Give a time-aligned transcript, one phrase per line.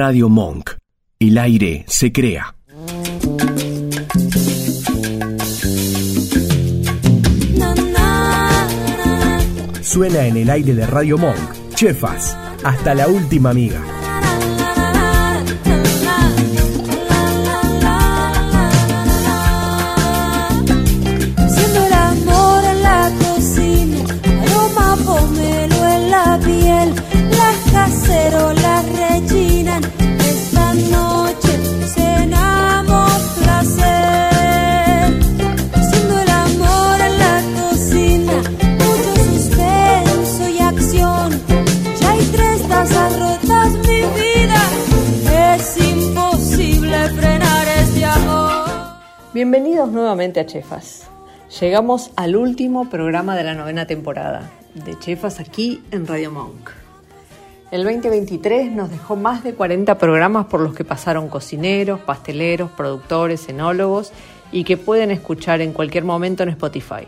[0.00, 0.76] Radio Monk.
[1.18, 2.54] El aire se crea.
[9.82, 11.74] Suena en el aire de Radio Monk.
[11.74, 13.97] Chefas, hasta la última amiga.
[49.38, 51.08] Bienvenidos nuevamente a Chefas.
[51.60, 56.70] Llegamos al último programa de la novena temporada de Chefas aquí en Radio Monk.
[57.70, 63.48] El 2023 nos dejó más de 40 programas por los que pasaron cocineros, pasteleros, productores,
[63.48, 64.10] enólogos
[64.50, 67.06] y que pueden escuchar en cualquier momento en Spotify.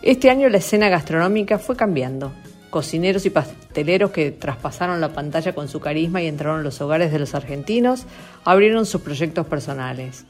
[0.00, 2.32] Este año la escena gastronómica fue cambiando.
[2.70, 7.12] Cocineros y pasteleros que traspasaron la pantalla con su carisma y entraron en los hogares
[7.12, 8.06] de los argentinos
[8.46, 10.24] abrieron sus proyectos personales.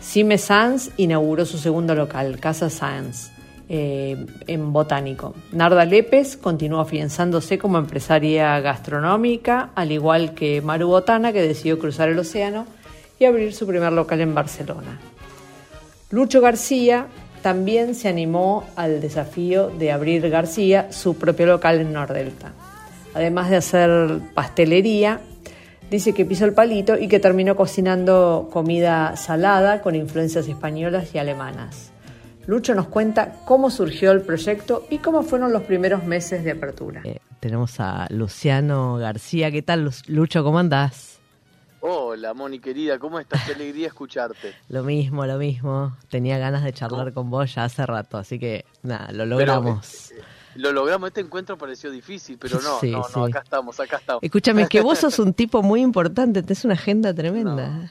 [0.00, 3.30] Sime Sanz inauguró su segundo local, Casa Sanz,
[3.68, 5.34] eh, en Botánico.
[5.52, 12.10] Narda Lépez continuó afianzándose como empresaria gastronómica, al igual que Maru Botana, que decidió cruzar
[12.10, 12.66] el océano
[13.18, 15.00] y abrir su primer local en Barcelona.
[16.10, 17.06] Lucho García
[17.42, 22.52] también se animó al desafío de abrir García su propio local en Nordelta.
[23.14, 25.20] Además de hacer pastelería,
[25.94, 31.18] dice que pisó el palito y que terminó cocinando comida salada con influencias españolas y
[31.18, 31.92] alemanas.
[32.46, 37.00] Lucho nos cuenta cómo surgió el proyecto y cómo fueron los primeros meses de apertura.
[37.04, 39.52] Eh, tenemos a Luciano García.
[39.52, 40.42] ¿Qué tal, Lucho?
[40.42, 41.20] ¿Cómo andás?
[41.78, 43.44] Hola, Moni querida, ¿cómo estás?
[43.44, 44.52] Qué alegría escucharte.
[44.68, 45.96] Lo mismo, lo mismo.
[46.08, 50.08] Tenía ganas de charlar con vos ya hace rato, así que nada, lo logramos.
[50.08, 50.24] Pero, eh,
[50.56, 53.12] lo logramos, este encuentro pareció difícil, pero no, Sí, no, sí.
[53.16, 54.22] no, acá estamos, acá estamos.
[54.22, 57.68] Escúchame, es que vos sos un tipo muy importante, tenés una agenda tremenda.
[57.68, 57.88] No,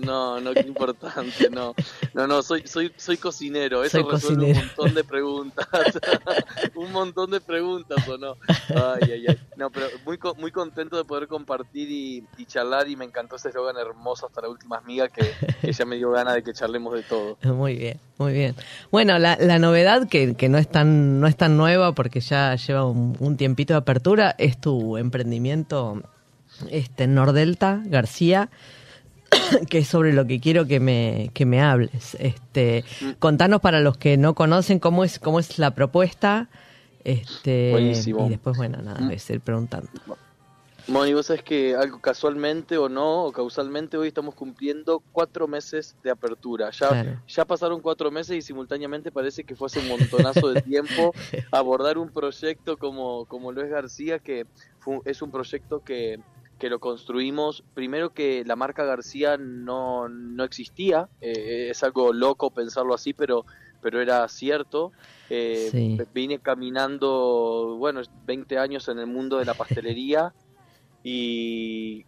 [0.00, 1.74] no, qué importante, no.
[2.12, 4.60] No, no, soy, soy, soy cocinero, eso Soy resuelve cocinero.
[4.60, 5.68] un montón de preguntas.
[6.74, 8.36] un montón de preguntas, ¿o no?
[8.68, 9.38] Ay, ay, ay.
[9.56, 13.48] No, pero muy, muy contento de poder compartir y, y charlar y me encantó ese
[13.48, 15.30] eslogan hermoso hasta la última amiga que,
[15.60, 17.36] que ya me dio ganas de que charlemos de todo.
[17.42, 18.54] Muy bien, muy bien.
[18.90, 22.54] Bueno, la, la novedad que, que no es tan no es tan nueva porque ya
[22.56, 26.02] lleva un, un tiempito de apertura es tu emprendimiento
[26.70, 28.48] este Nordelta, García,
[29.70, 32.16] que es sobre lo que quiero que me que me hables.
[32.20, 32.84] Este,
[33.18, 36.48] contanos para los que no conocen cómo es cómo es la propuesta.
[37.04, 38.26] Este, Buenísimo.
[38.26, 39.88] y después bueno, nada, voy a seguir preguntando.
[40.86, 45.96] Moni, vos sabés que algo casualmente o no, o causalmente, hoy estamos cumpliendo cuatro meses
[46.04, 46.70] de apertura.
[46.72, 47.22] Ya, Claro.
[47.26, 51.14] ya pasaron cuatro meses y simultáneamente parece que fue hace un montonazo de tiempo
[51.50, 54.46] abordar un proyecto como, como lo es García, que
[54.78, 56.20] fue- es un proyecto que,
[56.58, 62.50] que lo construimos, primero que la marca García no, no existía, eh, es algo loco
[62.50, 63.44] pensarlo así, pero,
[63.82, 64.92] pero era cierto.
[65.30, 65.98] Eh, Sí.
[66.12, 70.34] Vine caminando, bueno, 20 años en el mundo de la pastelería
[71.02, 72.04] y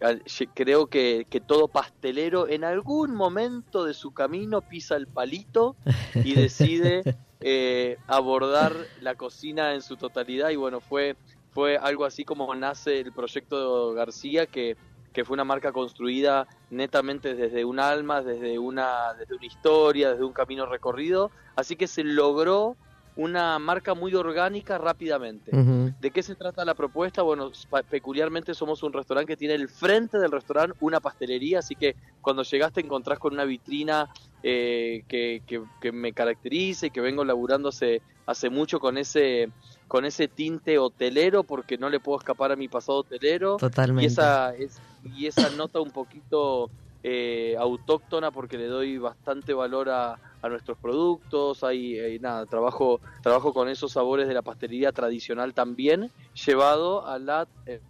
[0.55, 5.77] creo que, que todo pastelero en algún momento de su camino pisa el palito
[6.15, 7.03] y decide
[7.41, 11.17] eh, abordar la cocina en su totalidad y bueno, fue,
[11.57, 14.77] fue algo así como nace el proyecto García que,
[15.11, 20.25] que fue una marca construida netamente desde un alma, desde una, desde una historia, desde
[20.25, 22.77] un camino recorrido, así que se logró
[23.15, 25.51] una marca muy orgánica rápidamente.
[25.99, 27.23] ¿De qué se trata la propuesta?
[27.23, 27.51] Bueno,
[27.89, 32.43] peculiarmente somos un restaurante que tiene el frente del restaurante una pastelería, así que cuando
[32.43, 34.07] llegas te encontrás con una vitrina
[34.43, 39.49] eh, que, que- que me caracteriza y que vengo laburando hace, hace mucho con ese,
[39.89, 43.57] con ese tinte hotelero, porque no le puedo escapar a mi pasado hotelero.
[43.57, 44.05] Totalmente.
[44.05, 46.71] Y esa, es, y esa nota un poquito
[47.03, 53.01] eh, autóctona porque le doy bastante valor a, a nuestros productos, hay, hay nada, trabajo,
[53.23, 56.11] trabajo con esos sabores de la pastelería tradicional también,
[56.47, 57.81] llevado a la, eh,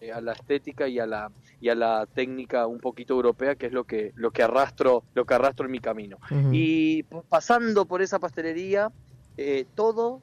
[0.00, 3.66] eh, a la estética y a la, y a la técnica un poquito europea, que
[3.66, 6.18] es lo que, lo que arrastro, lo que arrastro en mi camino.
[6.52, 8.92] Y pasando por esa pastelería,
[9.38, 10.20] eh, todo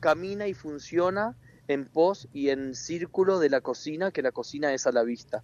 [0.00, 1.34] camina y funciona
[1.68, 5.42] en pos y en círculo de la cocina, que la cocina es a la vista.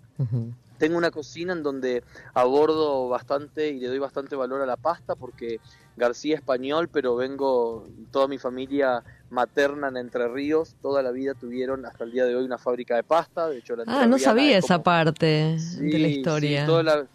[0.79, 2.03] Tengo una cocina en donde
[2.35, 5.61] abordo bastante y le doy bastante valor a la pasta porque
[5.97, 11.35] García es español, pero vengo, toda mi familia materna en Entre Ríos, toda la vida
[11.35, 14.19] tuvieron hasta el día de hoy una fábrica de pasta, de hecho la Ah, no
[14.19, 16.67] sabía es esa parte de la sí, historia.
[16.67, 17.07] toda la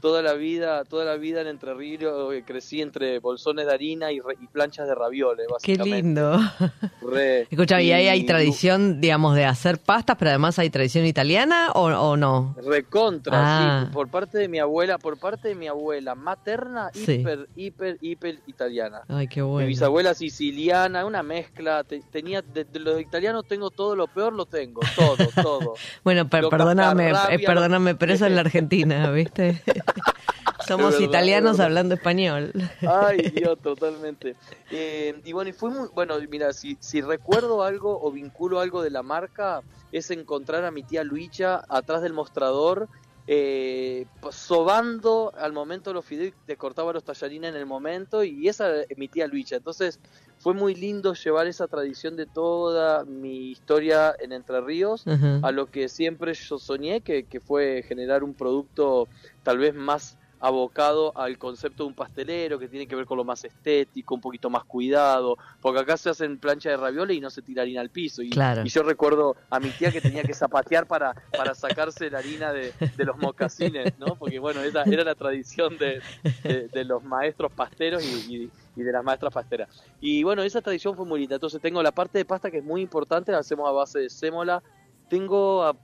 [0.00, 4.12] toda la vida, toda la vida en Entre Ríos eh, crecí entre bolsones de harina
[4.12, 5.96] y, re- y planchas de ravioles, Qué básicamente.
[5.96, 6.38] lindo.
[7.02, 11.70] Re- Escucha, ¿y ahí hay tradición, digamos, de hacer pastas, pero además hay tradición italiana
[11.74, 12.54] o, o no?
[12.64, 13.84] Recontra, Ah.
[13.86, 17.14] sí, por parte de mi abuela, por parte de mi abuela materna, Sí.
[17.20, 19.02] hiper, hiper, hiper italiana.
[19.08, 19.68] Ay, qué Mi bueno.
[19.68, 24.46] bisabuela siciliana, una mezcla, te- tenía, de, de los italianos tengo todo lo peor, lo
[24.46, 25.74] tengo, todo, todo.
[26.04, 29.62] Bueno, per- perdóname, eh, perdóname, pero eso es la Argentina, ¿viste?
[30.66, 32.52] Somos verdad, italianos hablando español.
[32.80, 34.36] Ay, Dios, totalmente.
[34.70, 38.82] Eh, y bueno, y fue muy, bueno, mira, si, si recuerdo algo o vinculo algo
[38.82, 39.62] de la marca,
[39.92, 42.88] es encontrar a mi tía Luicha atrás del mostrador,
[43.26, 48.82] eh, sobando al momento los fideos, te cortaba los tallarines en el momento, y esa
[48.82, 49.56] es mi tía Luicha.
[49.56, 49.98] Entonces,
[50.38, 55.04] fue muy lindo llevar esa tradición de toda mi historia en Entre Ríos
[55.42, 59.08] a lo que siempre yo soñé, que, que fue generar un producto
[59.42, 63.24] tal vez más abocado al concepto de un pastelero, que tiene que ver con lo
[63.24, 67.30] más estético, un poquito más cuidado, porque acá se hacen plancha de ravioles y no
[67.30, 68.22] se tira harina al piso.
[68.22, 68.62] Y, Claro.
[68.64, 72.52] y yo recuerdo a mi tía que tenía que zapatear para, para sacarse la harina
[72.52, 74.16] de, de los mocasines, ¿no?
[74.16, 76.00] Porque bueno, esa era la tradición de,
[76.44, 79.68] de- de los maestros pasteros y, y- y de las maestras pasteras.
[80.00, 81.36] Y bueno, esa tradición fue muy linda.
[81.36, 84.10] Entonces tengo la parte de pasta que es muy importante, la hacemos a base de
[84.10, 84.62] sémola.
[85.08, 85.78] Tengo ap-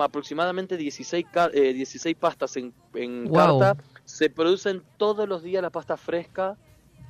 [0.00, 3.58] aproximadamente 16, ca- eh, 16 pastas en, en Wow.
[3.60, 3.76] carta.
[4.08, 6.56] Se producen todos los días la pasta fresca,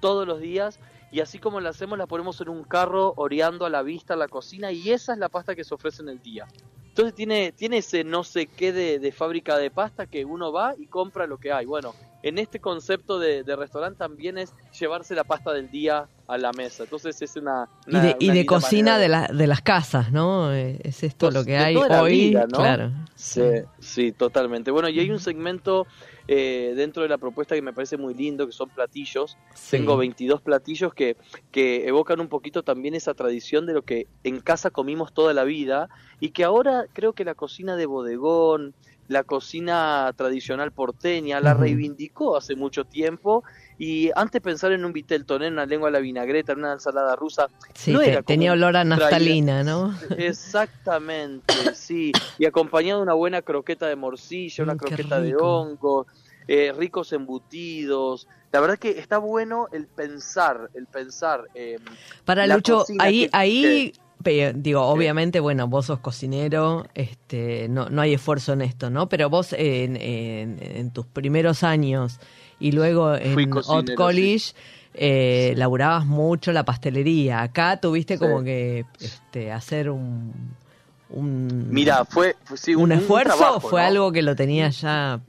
[0.01, 0.81] todos los días.
[1.13, 4.17] Y así como la hacemos, la ponemos en un carro oreando a la vista a
[4.17, 4.73] la cocina.
[4.73, 6.49] Y esa es la pasta que se ofrece en el día.
[6.89, 10.75] Entonces tiene, tiene ese no sé qué de, de fábrica de pasta que uno va
[10.77, 11.65] y compra lo que hay.
[11.67, 16.37] Bueno, en este concepto de, de restaurante también es llevarse la pasta del día a
[16.37, 16.83] la mesa.
[16.83, 17.69] Entonces es una...
[17.87, 20.53] Y una- de, y de cocina manera de, la, de las casas, ¿no?
[20.53, 22.11] Es esto Pues, lo que hay hoy.
[22.31, 22.59] vida, ¿no?
[22.59, 22.91] Claro.
[23.15, 23.43] Sí,
[23.79, 24.73] sí, totalmente.
[24.73, 25.87] Bueno, y hay un segmento
[26.29, 29.39] eh, dentro de la propuesta que me parece muy lindo, que son platillos.
[29.55, 29.79] Sí.
[29.79, 31.17] Tengo 22 platillos que,
[31.51, 35.45] que evocan un poquito también esa tradición de lo que en casa comimos toda la
[35.45, 35.89] vida
[36.21, 38.75] y que ahora creo que la cocina de bodegón,
[39.09, 43.43] la cocina tradicional porteña, la reivindicó hace mucho tiempo
[43.79, 46.59] y antes de pensar en un vitel toné, en una lengua a la vinagreta, en
[46.59, 49.95] una ensalada rusa, Sí, no era tenía olor a naftalina, ¿no?
[50.19, 52.15] Exactamente, sí.
[52.39, 55.61] Y acompañado de una buena croqueta de morcilla, una Mm, croqueta de rico.
[55.61, 56.07] hongos,
[56.47, 58.27] eh, ricos embutidos.
[58.51, 61.45] La verdad que está bueno el pensar, el pensar.
[61.55, 61.77] eh,
[62.25, 63.93] Para Lucho, ahí, que- ahí
[64.55, 69.09] digo, obviamente, bueno, vos sos cocinero, este, no, no hay esfuerzo en esto, ¿no?
[69.09, 72.19] Pero vos en, en- en tus primeros años
[72.61, 74.53] y luego en Hot College
[74.95, 75.59] eh, Sí.
[75.59, 77.43] laburabas mucho la pastelería.
[77.43, 78.21] Acá tuviste Sí.
[78.21, 80.33] como que este, hacer un,
[81.11, 83.87] un, Mira, fue, fue sí, un, esfuerzo, trabajo, fue ¿no?
[83.87, 85.21] algo que lo tenías ya.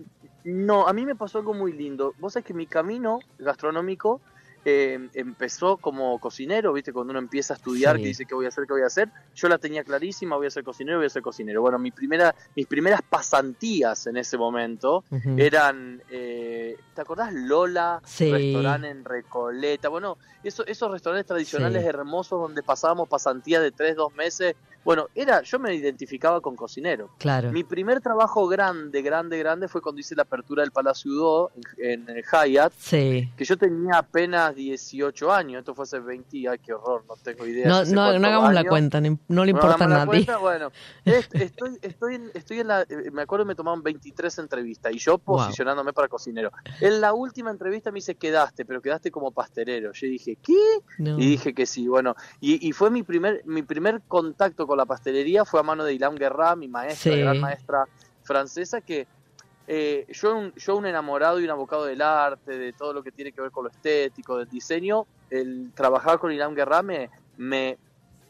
[0.44, 2.16] No, a mí me pasó algo muy lindo.
[2.20, 4.22] Vos sabés que mi camino gastronómico
[4.66, 6.92] eh, empezó como cocinero, ¿viste?
[6.94, 8.02] Cuando uno empieza a estudiar, Sí.
[8.02, 9.10] que dice qué voy a hacer, qué voy a hacer.
[9.36, 11.62] Yo la tenía clarísima, voy a ser cocinero, voy a ser cocinero.
[11.62, 15.04] Bueno, mi primera, mis primeras pasantías en ese momento
[15.38, 17.34] eran, eh, ¿te acordás?
[17.34, 18.32] Lola, Sí.
[18.32, 19.90] restaurante en Recoleta.
[19.90, 21.88] Bueno, eso, esos restaurantes tradicionales Sí.
[21.90, 24.56] hermosos donde pasábamos pasantías de tres, dos meses.
[24.86, 27.10] Bueno, era, yo me identificaba con cocinero.
[27.20, 27.52] Claro.
[27.52, 32.08] Mi primer trabajo grande, grande, grande fue cuando hice la apertura del Palacio Udó en,
[32.08, 33.30] en el Hyatt, Sí.
[33.36, 37.46] que yo tenía apenas 18 años, esto fue hace 20, ay qué horror, no tengo
[37.46, 37.68] idea.
[37.68, 40.06] No, no, no hagamos la cuenta, no, le No importa a nadie.
[40.08, 40.72] cuenta, bueno,
[41.06, 44.94] es- estoy, estoy, en, estoy en la, eh, me acuerdo que me tomaban 23 entrevistas
[44.94, 45.38] y yo Wow.
[45.38, 46.52] posicionándome para cocinero.
[46.82, 49.92] En la última entrevista me dice quedaste, pero quedaste como pastelero.
[49.94, 50.80] Yo dije, ¿qué?
[50.98, 51.18] No.
[51.20, 54.86] Y dije que sí, bueno, y, y fue mi primer, mi primer contacto con la
[54.86, 57.20] pastelería fue a mano de Ilan Guerra, mi maestra, Sí.
[57.20, 57.86] gran maestra
[58.24, 59.08] francesa, que
[59.72, 63.12] eh, yo, un, yo un enamorado y un abocado del arte, de todo lo que
[63.12, 67.78] tiene que ver con lo estético, del diseño, el trabajar con Ilan Guerra me, me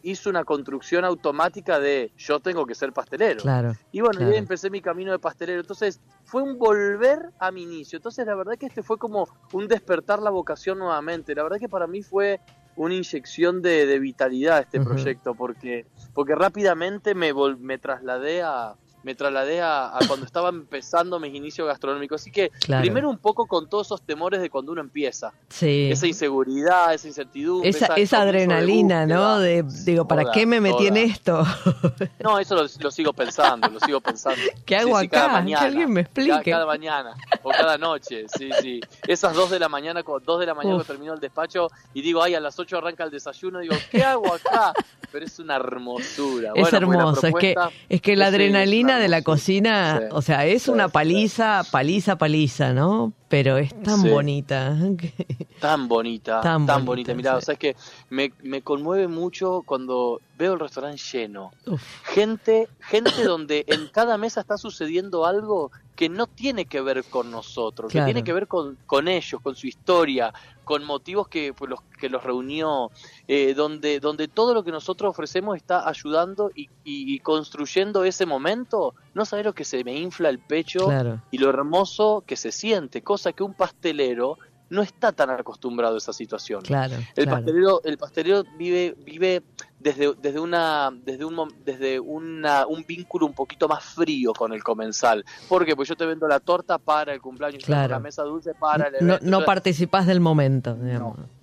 [0.01, 3.41] hizo una construcción automática de yo tengo que ser pastelero.
[3.41, 3.73] Claro.
[3.91, 4.31] Y bueno, Claro.
[4.31, 5.61] y ahí empecé mi camino de pastelero.
[5.61, 7.97] Entonces, fue un volver a mi inicio.
[7.97, 11.33] Entonces, la verdad que este fue como un despertar la vocación nuevamente.
[11.35, 12.39] La verdad que para mí fue
[12.75, 18.75] una inyección de, de vitalidad este proyecto, porque, porque rápidamente me, vol- me trasladé a,
[19.03, 22.21] me trasladé a, a cuando estaba empezando mis inicios gastronómicos.
[22.21, 22.81] Así que Claro.
[22.81, 25.31] primero un poco con todos esos temores de cuando uno empieza.
[25.49, 25.89] Sí.
[25.91, 27.69] Esa inseguridad, esa incertidumbre.
[27.69, 29.35] Esa, adrenalina, ¿no?
[29.37, 29.39] búsqueda.
[29.39, 31.43] De, digo, ¿para Toda, qué me metí en esto?
[32.19, 34.39] No, eso lo, lo sigo pensando, lo sigo pensando.
[34.65, 35.31] ¿Qué hago Sí, sí, cada acá?
[35.37, 35.65] Que mañana.
[35.65, 36.29] alguien me explique.
[36.31, 37.13] Cada, cada mañana
[37.43, 38.81] o cada noche, sí, sí.
[39.07, 40.81] Esas dos de la mañana, dos de la mañana Uf.
[40.81, 44.03] cuando termino el despacho y digo, ay, a las ocho arranca el desayuno, digo, ¿qué
[44.03, 44.73] hago acá?
[45.11, 46.51] Pero es una hermosura.
[46.55, 47.55] Es Bueno, hermoso, es que,
[47.87, 53.13] es que la adrenalina de la cocina, o sea, es una paliza, paliza, paliza, ¿no?
[53.29, 54.09] Pero es tan Sí.
[54.09, 54.75] bonita.
[55.61, 57.13] Tan bonita, Tan tan, bonita, bonita.
[57.15, 57.37] Mirá, sí.
[57.37, 57.75] o sea, es que
[58.09, 61.51] me, me conmueve mucho cuando veo el restaurante lleno.
[61.67, 67.03] Uf, Gente, gente donde en cada mesa está sucediendo algo que no tiene que ver
[67.03, 68.05] con nosotros, Claro.
[68.07, 70.33] que tiene que ver con, con ellos, con su historia,
[70.63, 72.89] con motivos que, pues, los, que los reunió,
[73.27, 78.25] eh, donde, donde todo lo que nosotros ofrecemos está ayudando y, y- y construyendo ese
[78.25, 78.95] momento.
[79.19, 82.53] No sabes lo que se me infla el pecho claro, y lo hermoso que se
[82.53, 84.37] siente, cosa que un pastelero
[84.69, 86.61] no está tan acostumbrado a esa situación.
[86.61, 86.93] claro.
[87.17, 87.31] El claro.
[87.31, 89.41] pastelero, el pastelero vive, vive
[89.77, 91.35] desde, desde una, desde un
[91.65, 95.25] desde una, un vínculo un poquito más frío con el comensal.
[95.49, 95.75] ¿Por qué?
[95.75, 97.89] Pues yo te vendo la torta para el cumpleaños, Claro.
[97.95, 99.25] la mesa dulce para el No, evento.
[99.39, 101.17] no participás del momento, digamos.
[101.17, 101.38] no.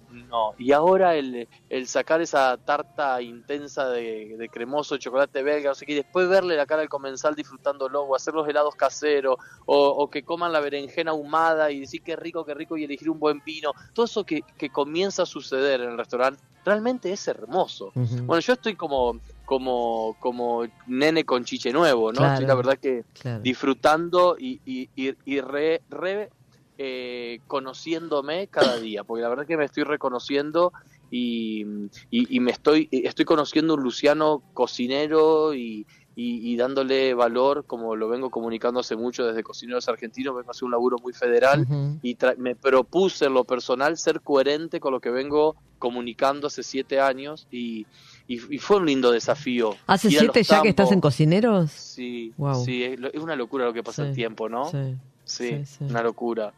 [0.58, 5.74] Y ahora el, el sacar esa tarta intensa de, de cremoso de chocolate belga, no
[5.74, 9.36] sé qué, y después verle la cara al comensal disfrutándolo, o hacer los helados caseros,
[9.66, 13.10] o, o que coman la berenjena ahumada y decir qué rico, qué rico, y elegir
[13.10, 13.72] un buen vino.
[13.92, 17.92] Todo eso que, que comienza a suceder en el restaurante realmente es hermoso.
[17.94, 22.18] Bueno, yo estoy como, como, como nene con chiche nuevo, ¿no?
[22.18, 22.32] Claro.
[22.32, 23.40] Estoy la verdad que Claro.
[23.42, 26.30] disfrutando y, y, y, y re, re,
[26.78, 30.72] eh, conociéndome cada día, porque la verdad que me estoy reconociendo
[31.10, 31.64] y,
[32.10, 37.94] y, y me estoy, estoy conociendo un Luciano cocinero y, y, y dándole valor, como
[37.94, 41.66] lo vengo comunicando hace mucho desde Cocineros Argentinos, vengo a hacer un laburo muy federal
[42.02, 46.62] y tra- me propuse en lo personal ser coherente con lo que vengo comunicando hace
[46.62, 47.86] siete años y,
[48.26, 49.76] y, fue un lindo desafío.
[49.86, 51.70] ¿Hace siete ya que estás en cocineros?
[51.70, 52.64] Sí, Wow.
[52.64, 54.64] sí, es, es una locura lo que pasa Sí, el tiempo, ¿no?
[54.70, 54.96] Sí.
[55.26, 55.84] Sí, sí, sí.
[55.84, 56.54] una locura.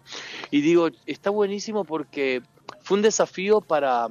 [0.51, 2.43] Y digo, está buenísimo porque
[2.83, 4.09] fue un desafío para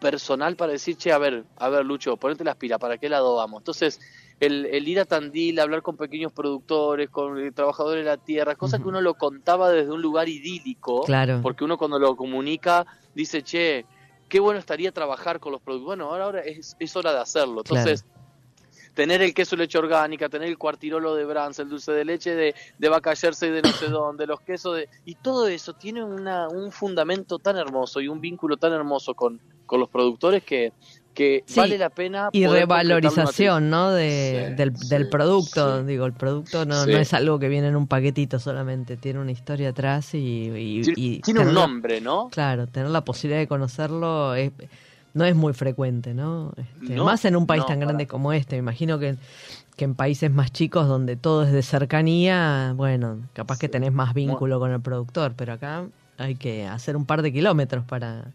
[0.00, 3.36] personal para decir, che, a ver, a ver, Lucho, ponete las pilas, ¿para qué lado
[3.36, 3.60] vamos?
[3.60, 4.00] Entonces,
[4.38, 8.54] el, el ir a Tandil, hablar con pequeños productores, con eh, trabajadores de la tierra,
[8.54, 11.40] cosa que uno lo contaba desde un lugar idílico, Claro.
[11.42, 13.86] porque uno cuando lo comunica dice, che,
[14.28, 15.86] qué bueno estaría trabajar con los productos.
[15.86, 17.60] Bueno, ahora, ahora es, es hora de hacerlo.
[17.60, 18.04] Entonces,
[18.94, 22.54] tener el queso leche orgánica, tener el cuartirolo de Brans, el dulce de leche de,
[22.78, 24.88] de vaca jersey de no sé dónde, los quesos de...
[25.04, 29.40] Y todo eso tiene una, un fundamento tan hermoso y un vínculo tan hermoso con,
[29.66, 30.72] con los productores que,
[31.12, 32.28] que Sí, vale la pena...
[32.32, 33.90] Y revalorización, ¿no?
[33.90, 35.82] De, Sí, del, producto.
[35.82, 39.70] Digo, el producto no, es algo que viene en un paquetito solamente, tiene una historia
[39.70, 40.50] atrás y...
[40.54, 42.28] y- Tiene, y tiene un tener nombre, ¿no?
[42.30, 44.52] Claro, tener la posibilidad de conocerlo es,
[45.14, 46.52] no es muy frecuente, ¿no?
[46.56, 48.56] Este, No, más en un país no, tan grande como este.
[48.56, 49.16] Me imagino que,
[49.76, 54.14] que en países más chicos donde todo es de cercanía, bueno, capaz que tenés más
[54.14, 55.86] vínculo con el productor, pero acá
[56.18, 58.32] hay que hacer un par de kilómetros para...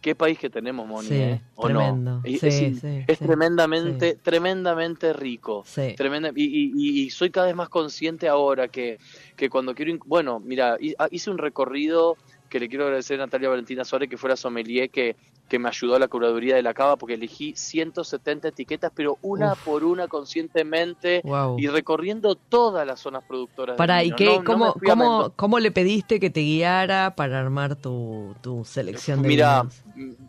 [0.00, 1.40] Qué país que tenemos, Moni, Sí, ¿eh?
[1.56, 2.12] ¿O tremendo.
[2.12, 2.22] no?
[2.22, 5.64] Es, Sí, es- sí, es sí, tremendamente, tremendamente rico.
[5.64, 5.94] Sí.
[5.96, 8.98] Tremenda, y, y- y- soy cada vez más consciente ahora que,
[9.36, 9.96] que cuando quiero...
[10.06, 12.16] Bueno, mira, ah, hice un recorrido
[12.48, 15.16] que le quiero agradecer a Natalia Valentina Suárez, que fue la sommelier que,
[15.48, 19.52] que me ayudó a la curaduría de la cava, porque elegí 170 etiquetas, pero una
[19.52, 19.64] Uf.
[19.64, 21.58] por una conscientemente Wow.
[21.58, 23.76] y recorriendo todas las zonas productoras.
[23.76, 27.40] Para, ¿y qué, No- no cómo, a cómo, cómo le pediste que te guiara para
[27.40, 29.82] armar tu, tu selección de Mira, vinos?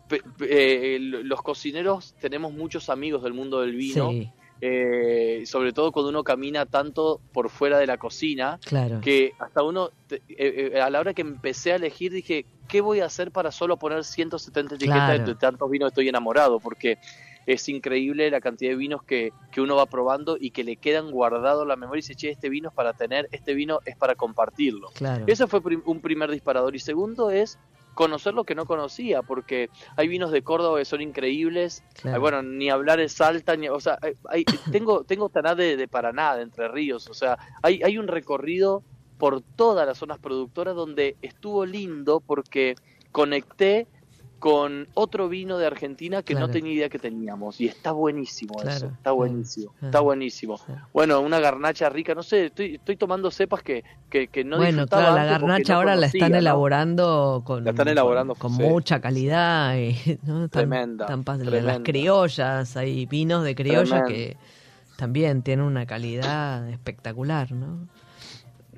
[0.08, 5.92] pe- eh, los cocineros tenemos muchos amigos del mundo del vino, Sí, eh, sobre todo
[5.92, 9.00] cuando uno camina tanto por fuera de la cocina, claro.
[9.00, 10.20] que hasta uno, eh,
[10.74, 13.76] eh, a la hora que empecé a elegir, dije, ¿qué voy a hacer para solo
[13.76, 15.24] poner 170 etiquetas Claro.
[15.26, 15.88] de tantos vinos?
[15.88, 16.98] Estoy enamorado, porque
[17.46, 21.10] es increíble la cantidad de vinos que, que uno va probando y que le quedan
[21.10, 23.96] guardados en la memoria y dice, che, este vino es para tener, este vino es
[23.96, 24.90] para compartirlo.
[24.94, 25.24] Claro.
[25.26, 26.76] Ese fue prim- un primer disparador.
[26.76, 27.58] Y segundo es
[27.98, 31.82] conocer lo que no conocía, porque hay vinos de Córdoba que son increíbles.
[32.00, 32.20] claro.
[32.20, 35.88] Bueno, ni hablar de Salta, ni, o sea, hay- hay- tengo, tengo Taná de, de
[35.88, 37.08] Paraná, de Entre Ríos.
[37.10, 38.84] O sea, hay, hay un recorrido
[39.18, 42.76] por todas las zonas productoras donde estuvo lindo porque
[43.10, 43.88] conecté
[44.38, 46.46] con otro vino de Argentina que Claro.
[46.46, 47.60] no tenía idea que teníamos.
[47.60, 49.86] Y está buenísimo Claro, eso, está buenísimo, claro.
[49.86, 50.60] está buenísimo.
[50.92, 54.86] Bueno, una garnacha rica, no sé, estoy, estoy tomando cepas que, que, que no bueno,
[54.86, 56.38] claro, la garnacha no ahora la están ¿no?
[56.38, 58.62] elaborando con, La están elaborando, con, con sí.
[58.70, 59.76] mucha calidad.
[59.76, 60.44] Y, ¿no?
[60.44, 61.60] Están- Tremenda, pas- tremenda.
[61.72, 64.36] Las criollas, hay vinos de criolla que,
[64.96, 67.86] también tienen una calidad espectacular, ¿no?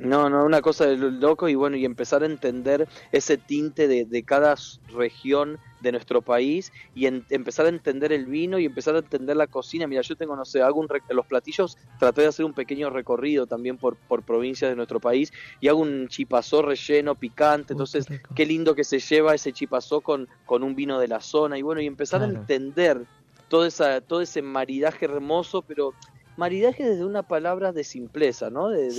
[0.01, 4.05] No, no, una cosa de loco y bueno, y empezar a entender ese tinte de,
[4.05, 4.57] de cada
[4.89, 9.47] región de nuestro país y empezar a entender el vino y empezar a entender la
[9.47, 9.87] cocina.
[9.87, 13.47] Mira, yo tengo, no sé, hago un los platillos, traté de hacer un pequeño recorrido
[13.47, 17.73] también por, por provincias de nuestro país y hago un chipazó relleno picante.
[17.73, 21.59] Entonces, qué, lindo que se lleva ese chipazó con, con un vino de la zona
[21.59, 23.07] y bueno, y empezar a entender
[23.49, 25.95] todo, esa, todo ese maridaje hermoso, pero
[26.37, 28.69] maridaje desde una palabra de simpleza, ¿no?
[28.69, 28.91] De,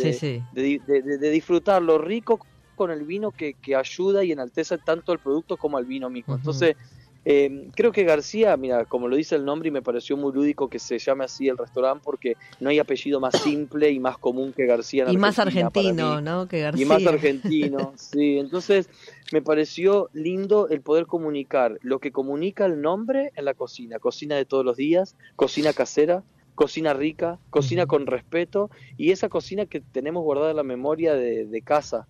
[0.54, 2.40] de, disfrutar lo rico
[2.76, 6.36] con el vino que, que, ayuda y enaltece tanto al producto como al vino mismo.
[6.36, 6.76] Entonces,
[7.24, 10.70] eh, creo que García, mira, como lo dice el nombre, y me pareció muy lúdico
[10.70, 14.54] que se llame así el restaurante porque no hay apellido más simple y más común
[14.54, 15.06] que García.
[15.10, 16.48] y más argentino, ¿no?
[16.48, 16.84] Que García.
[16.84, 18.40] Y más argentino, sí.
[18.40, 18.90] Entonces,
[19.32, 24.36] me pareció lindo el poder comunicar lo que comunica el nombre en la cocina, cocina
[24.36, 26.24] de todos los días, cocina casera,
[26.62, 31.62] cocina rica, cocina con respeto y esa cocina que tenemos guardada en la memoria de,
[31.64, 32.06] casa.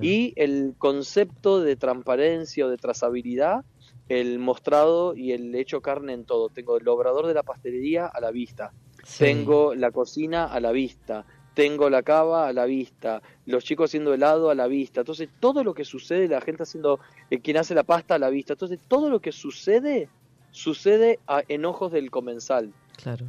[0.00, 3.62] Y el concepto de transparencia o de trazabilidad,
[4.08, 6.48] el mostrado y el hecho carne en todo.
[6.48, 8.72] Tengo el obrador de la pastelería a la vista,
[9.18, 14.14] tengo la cocina a la vista, tengo la cava a la vista, los chicos haciendo
[14.14, 15.00] helado a la vista.
[15.02, 18.30] Entonces, todo lo que sucede, la gente haciendo, eh, quien hace la pasta a la
[18.30, 18.54] vista.
[18.54, 20.08] Entonces, todo lo que sucede,
[20.52, 22.72] sucede en ojos del comensal.
[22.96, 23.26] Claro.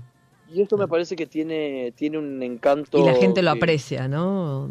[0.53, 2.97] Y esto me parece que tiene, tiene un encanto.
[2.97, 4.69] Y la gente lo aprecia, ¿no?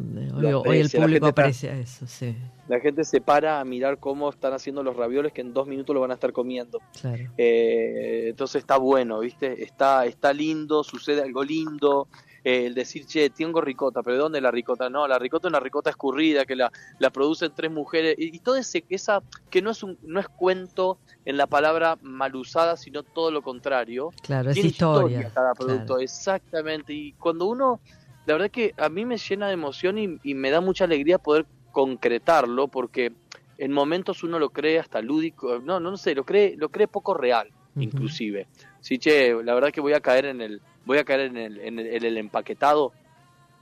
[0.64, 2.36] Hoy, el público aprecia eso, sí.
[2.68, 5.94] La gente se para a mirar cómo están haciendo los ravioles que en dos minutos
[5.94, 6.80] lo van a estar comiendo.
[7.00, 7.24] Claro.
[7.38, 9.62] Eh, entonces está bueno, ¿viste?
[9.62, 12.08] Está, está lindo, sucede algo lindo.
[12.42, 14.88] Eh, el decir, che, tengo ricota, pero ¿de dónde la ricota?
[14.88, 18.56] No, la ricota es una ricota escurrida que la, la producen tres mujeres y, todo
[18.56, 23.02] ese, esa, que no es, un, no es cuento en la palabra mal usada, sino
[23.02, 24.10] todo lo contrario.
[24.22, 25.30] Claro, es historia.
[25.34, 26.94] cada producto, exactamente.
[26.94, 27.80] Y cuando uno,
[28.24, 31.44] la verdad que a mí me llena de emoción y, me da mucha alegría poder
[31.72, 33.12] concretarlo porque
[33.58, 37.12] en momentos uno lo cree hasta lúdico, no, no, sé, lo cree, lo cree poco
[37.12, 38.46] real, inclusive.
[38.80, 41.60] Sí, che, la verdad que voy a caer en el, voy a caer en el,
[41.60, 42.92] en el, empaquetado.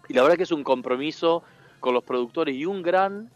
[0.09, 1.43] Y la verdad que es un compromiso
[1.81, 3.31] con los productores y un gran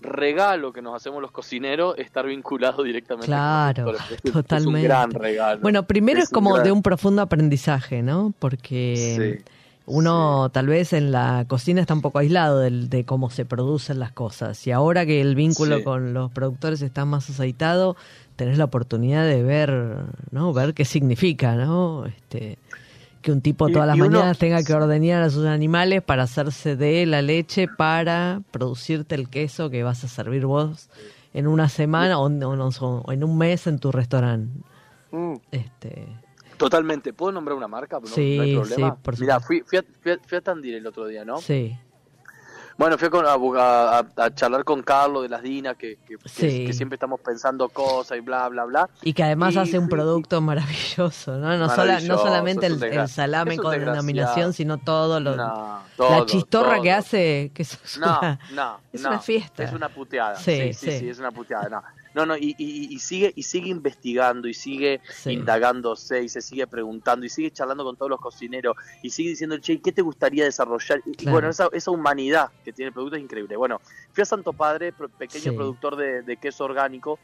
[0.00, 4.56] regalo que nos hacemos los cocineros estar vinculado directamente claro, con los totalmente.
[4.56, 5.60] Es un gran regalo.
[5.60, 8.32] Bueno, primero es, como de un profundo aprendizaje, ¿no?
[8.38, 9.42] Porque
[9.86, 14.12] uno tal vez en la cocina está un poco aislado de, cómo se producen las
[14.12, 17.96] cosas y ahora que el vínculo con los productores está más aceitado,
[18.36, 19.96] tenés la oportunidad de ver,
[20.30, 20.52] ¿no?
[20.52, 22.06] Ver qué significa, ¿no?
[22.06, 22.58] Este,
[23.22, 27.06] que un tipo todas las mañanas tenga que ordeñar a sus animales para hacerse de
[27.06, 30.90] la leche para producirte el queso que vas a servir vos
[31.32, 34.60] en una semana o, en un mes en tu restaurante.
[35.12, 35.34] Mm.
[35.50, 36.08] Este,
[36.56, 37.12] Totalmente.
[37.12, 37.98] ¿Puedo nombrar una marca?
[37.98, 38.90] No, sí, no hay problema.
[38.90, 39.84] Sí, por Mira, fui, fui, a,
[40.26, 41.38] fui, a, Tandil el otro día, ¿no?
[41.38, 41.76] Sí.
[42.76, 43.08] Bueno, fui
[43.58, 48.20] a, a, charlar con Carlos de las Dinas, que, que, siempre estamos pensando cosas y
[48.20, 48.90] bla, bla, bla.
[49.02, 51.56] Y que además hace un producto maravilloso, ¿no?
[51.56, 55.36] No, no solamente el, salame con denominación, sino todo lo...
[55.36, 55.82] la
[56.26, 58.38] chistorra que hace, que es, una,
[58.92, 59.64] es una fiesta.
[59.64, 60.36] Es una puteada.
[60.36, 61.82] Sí, sí, sí, es una puteada.
[62.14, 62.22] No.
[62.22, 67.26] No, no, y, y, sigue y sigue investigando y sigue indagándose y se sigue preguntando
[67.26, 71.02] y sigue charlando con todos los cocineros y sigue diciendo, che, ¿qué te gustaría desarrollar?
[71.04, 73.56] Y bueno, esa, esa, humanidad que tiene el producto es increíble.
[73.56, 73.80] Bueno,
[74.12, 77.18] fui a Santo Padre, pequeño productor de, queso orgánico.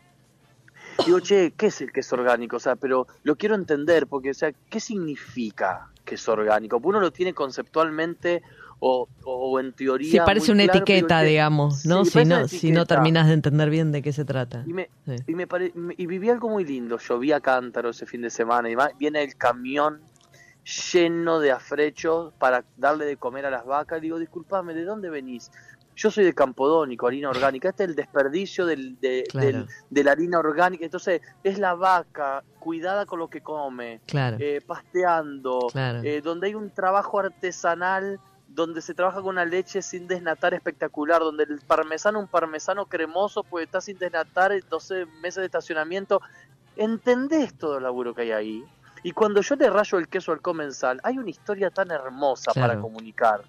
[1.07, 2.57] Digo, che, ¿qué es el queso orgánico?
[2.57, 6.81] O sea, pero lo quiero entender, porque, o sea, ¿qué significa queso orgánico?
[6.83, 8.43] Uno lo tiene conceptuamente
[8.81, 10.11] o, o en teoría.
[10.11, 12.05] Sí, parece una etiqueta, digamos, ¿no?
[12.05, 14.65] si no, si no terminas de entender bien de qué se trata.
[14.67, 14.89] Y, me,
[15.27, 15.47] y, me
[15.97, 16.99] y viví algo muy lindo.
[16.99, 20.01] Llovía cántaro ese fin de semana y viene el camión
[20.93, 24.01] lleno de afrechos para darle de comer a las vacas.
[24.01, 25.51] Digo, disculpame, ¿de dónde venís?
[25.97, 27.71] Yo soy de Campodónico, harina orgánica.
[27.71, 29.25] Este es el desperdicio del, de,
[29.91, 30.85] de la harina orgánica.
[30.85, 36.71] Entonces, es la vaca cuidada con lo que come, eh, pasteando, eh, donde hay un
[36.71, 42.27] trabajo artesanal donde se trabaja con una leche sin desnatar espectacular, donde el parmesano, un
[42.27, 46.21] parmesano cremoso, pues está sin desnatar, 12 meses de estacionamiento.
[46.77, 48.65] ¿Entendés todo el laburo que hay ahí?
[49.03, 52.81] Y cuando yo le rayo el queso al comensal, hay una historia tan hermosa para
[52.81, 53.43] comunicar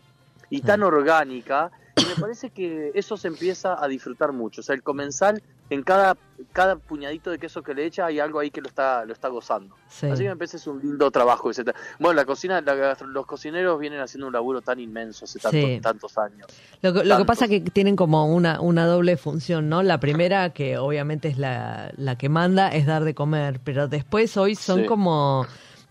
[0.49, 4.61] y tan orgánica, y me parece que eso se empieza a disfrutar mucho.
[4.61, 6.17] O sea, el comensal en cada,
[6.51, 9.27] cada puñadito de queso que le echa hay algo ahí que lo está, lo está
[9.27, 9.75] gozando.
[9.87, 11.51] Así que me parece es un lindo trabajo.
[11.99, 16.47] Bueno, la cocina, los cocineros vienen haciendo un laburo tan inmenso hace tantos años.
[16.81, 19.83] Lo, que pasa es que tienen como una, una doble función, ¿no?
[19.83, 24.35] La primera, que obviamente es la, la que manda, es dar de comer, pero después
[24.37, 25.45] hoy son como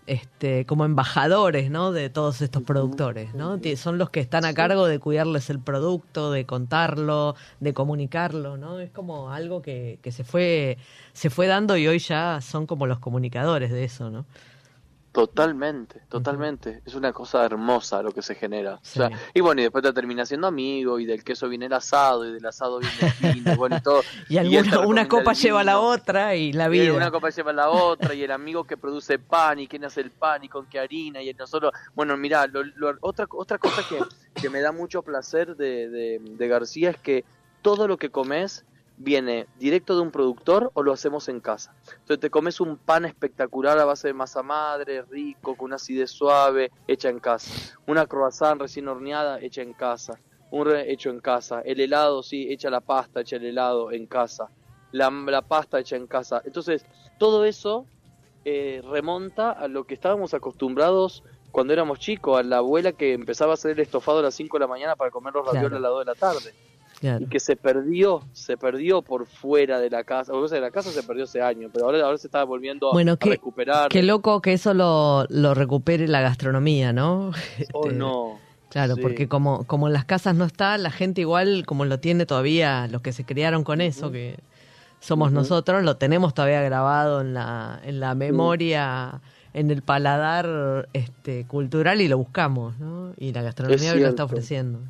[0.09, 1.91] este, como embajadores, ¿no?
[1.91, 3.59] De todos estos productores, ¿no?
[3.77, 8.79] Son los que están a cargo de cuidarles el producto, de contarlo, de comunicarlo, ¿no?
[8.79, 10.79] Es como algo que, que se fue,
[11.13, 14.25] se fue dando y hoy ya son como los comunicadores de eso, ¿no?
[15.11, 16.83] Totalmente, totalmente.
[16.85, 18.75] Es una cosa hermosa lo que se genera.
[18.75, 21.73] O sea, y bueno, y después te termina siendo amigo, y del queso viene el
[21.73, 24.01] asado, y del asado viene el vino, y bueno, y todo.
[24.29, 26.83] y, alguna, una copa lleva a la otra, y la vida.
[26.83, 29.83] Y una copa lleva a la otra, y el amigo que produce pan, y quién
[29.83, 31.73] hace el pan, y con qué harina, y nosotros.
[31.95, 32.45] Bueno, mirá,
[33.01, 33.99] otra, otra cosa que,
[34.39, 37.25] que me da mucho placer de, de, de García es que
[37.63, 38.63] todo lo que comes
[38.99, 41.73] viene directo de un productor o lo hacemos en casa.
[41.91, 46.11] Entonces te comes un pan espectacular a base de masa madre, rico, con una acidez
[46.11, 47.77] suave, hecha en casa.
[47.87, 50.19] Una croissant recién horneada, hecha en casa.
[50.51, 51.61] Un re hecho en casa.
[51.61, 54.49] El helado, sí, hecha la pasta, hecha el helado en casa.
[54.91, 56.41] La, la pasta hecha en casa.
[56.43, 56.85] Entonces,
[57.17, 57.85] todo eso
[58.43, 63.51] eh, remonta a lo que estábamos acostumbrados cuando éramos chicos, a la abuela que empezaba
[63.51, 65.79] a hacer el estofado a las 5 de la mañana para comer los ravioles a
[65.79, 66.53] las 2 de la tarde
[67.01, 70.33] y que se perdió, se perdió por fuera de la casa.
[70.33, 72.91] O sea, de la casa se perdió hace años, pero ahora, ahora se está volviendo
[72.91, 73.89] a recuperar.
[73.89, 77.31] Qué loco que eso lo, lo recupere la gastronomía, ¿no?
[77.73, 78.39] Oh, este, no.
[78.69, 82.25] Claro, porque como, como en las casas no está, la gente igual, como lo tiene
[82.27, 84.37] todavía, los que se criaron con eso, que
[84.99, 89.21] somos nosotros, lo tenemos todavía grabado en la, en la memoria,
[89.53, 93.13] en el paladar este, cultural y lo buscamos, ¿no?
[93.17, 94.81] Y la gastronomía lo está ofreciendo.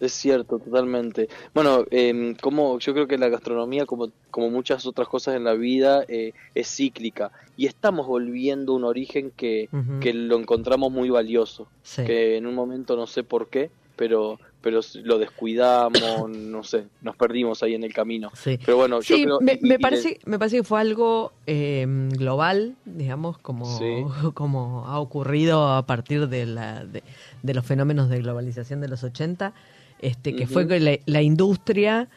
[0.00, 1.28] Es cierto, totalmente.
[1.54, 5.54] Bueno, eh, como yo creo que la gastronomía, como, como muchas otras cosas en la
[5.54, 9.68] vida, eh, es cíclica y estamos volviendo a un origen que,
[10.00, 14.80] que lo encontramos muy valioso, que en un momento no sé por qué, pero pero
[15.04, 18.32] lo descuidamos, no sé, nos perdimos ahí en el camino.
[18.34, 18.58] Sí.
[18.64, 23.38] Pero bueno, yo creo, me, me parece, me parece que fue algo eh, global, digamos,
[23.38, 23.64] como,
[24.34, 27.04] como ha ocurrido a partir de, la, de,
[27.44, 29.54] de, los fenómenos de globalización de los 80
[30.00, 32.08] este, que fue la, la industria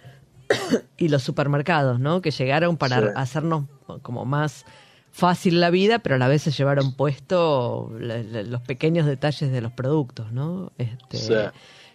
[0.98, 2.22] y los supermercados, ¿no?
[2.22, 3.66] Que llegaron para hacernos
[4.02, 4.66] como más
[5.12, 9.72] fácil la vida, pero a la vez se llevaron puesto los pequeños detalles de los
[9.72, 10.72] productos, ¿no?
[10.78, 11.52] Este,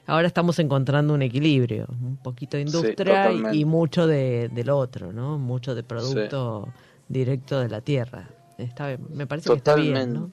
[0.07, 5.39] Ahora estamos encontrando un equilibrio, un poquito de industria y, mucho de, del otro, ¿no?
[5.39, 6.69] Mucho de producto
[7.09, 8.29] directo de la tierra.
[8.59, 10.31] Está, me parece que está bien, ¿no?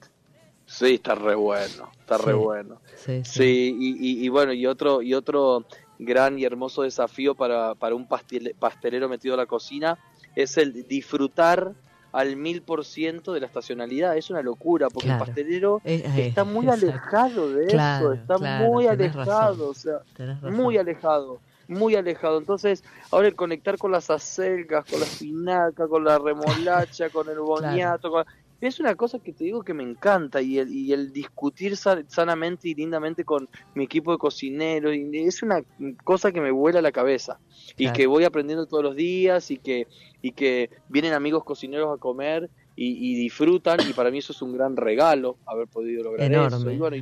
[0.72, 2.80] Sí, está re bueno, está re bueno.
[2.96, 5.66] Sí, y, y, bueno, y otro, y otro
[5.98, 9.98] gran y hermoso desafío para, para un pastelero metido a la cocina
[10.34, 11.72] es el disfrutar
[12.10, 14.16] al mil por ciento de la estacionalidad.
[14.16, 19.74] Es una locura, porque el pastelero está muy alejado de eso, está muy alejado, o
[19.74, 20.00] sea,
[20.40, 22.38] muy alejado, muy alejado.
[22.38, 27.40] Entonces, ahora el conectar con las acelgas, con la espinaca, con la remolacha, con el
[27.40, 28.24] boniato, con
[28.66, 32.68] es una cosa que te digo que me encanta y el, y el discutir sanamente
[32.68, 35.62] y lindamente con mi equipo de cocineros es una
[36.04, 37.40] cosa que me vuela la cabeza
[37.76, 39.88] y que voy aprendiendo todos los días y que
[40.22, 44.54] y que vienen amigos cocineros a comer y, disfrutan y para mí eso es un
[44.54, 46.96] gran regalo haber podido lograr eso y bueno,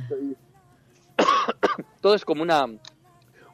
[2.01, 2.67] todo es como una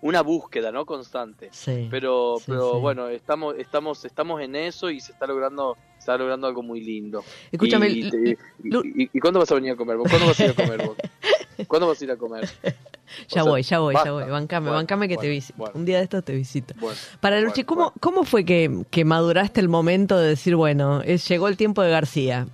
[0.02, 1.50] una búsqueda no constante.
[1.52, 5.76] Sí, pero pero bueno estamos estamos estamos en eso y se está logrando
[6.08, 7.24] está logrando algo muy lindo.
[7.52, 7.90] Escúchame.
[7.90, 10.08] Y, cuándo vas a venir a comer vos?
[10.10, 10.98] ¿Cuándo vas a ir a comer vos?
[11.68, 12.50] ¿Cuándo vas a ir a comer?
[13.28, 14.24] ya voy, ya voy, ya voy.
[14.24, 15.70] Bancame, bancame que te visito.
[15.74, 16.74] Un día de estos te visito.
[17.20, 21.50] Para Luchi, ¿cómo, ¿cómo fue que, que, maduraste el momento de decir, bueno, es, llegó
[21.50, 22.48] el tiempo de García?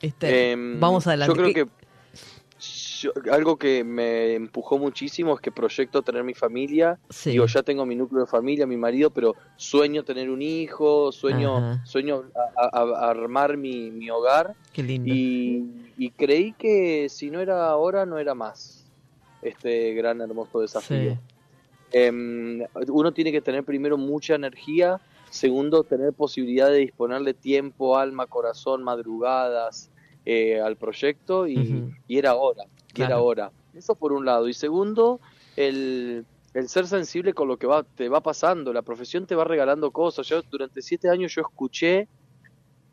[0.00, 1.36] Este, em, vamos adelante.
[1.36, 1.70] Yo creo que
[3.30, 6.98] algo que me empujó muchísimo es que proyecto tener mi familia.
[7.24, 11.80] Digo, ya tengo mi núcleo de familia, mi marido, pero sueño tener un hijo, sueño,
[11.84, 12.24] sueño
[12.56, 14.54] armar mi, mi, hogar.
[14.72, 15.10] Qué lindo.
[15.12, 18.86] Y, creí que si no era ahora, no era más.
[19.42, 21.18] Este gran, hermoso desafío.
[21.92, 28.26] Em, uno tiene que tener primero mucha energía, segundo, tener posibilidad de disponerle tiempo, alma,
[28.26, 29.90] corazón, madrugadas,
[30.26, 33.50] eh, al proyecto y, era hora que era ahora.
[33.74, 34.48] Eso por un lado.
[34.48, 35.20] Y segundo,
[35.56, 36.24] el,
[36.54, 38.72] el ser sensible con lo que va, te va pasando.
[38.72, 40.26] La profesión te va regalando cosas.
[40.26, 42.08] Yo durante siete años yo escuché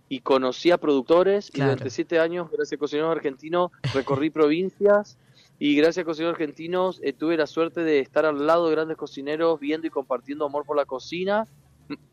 [0.10, 5.18] y conocí a productores y durante siete años, gracias a Cocineros Argentinos, recorrí provincias
[5.60, 8.98] y gracias a Cocineros Argentinos eh, tuve la suerte de estar al lado de grandes
[8.98, 11.46] cocineros viendo y compartiendo amor por la cocina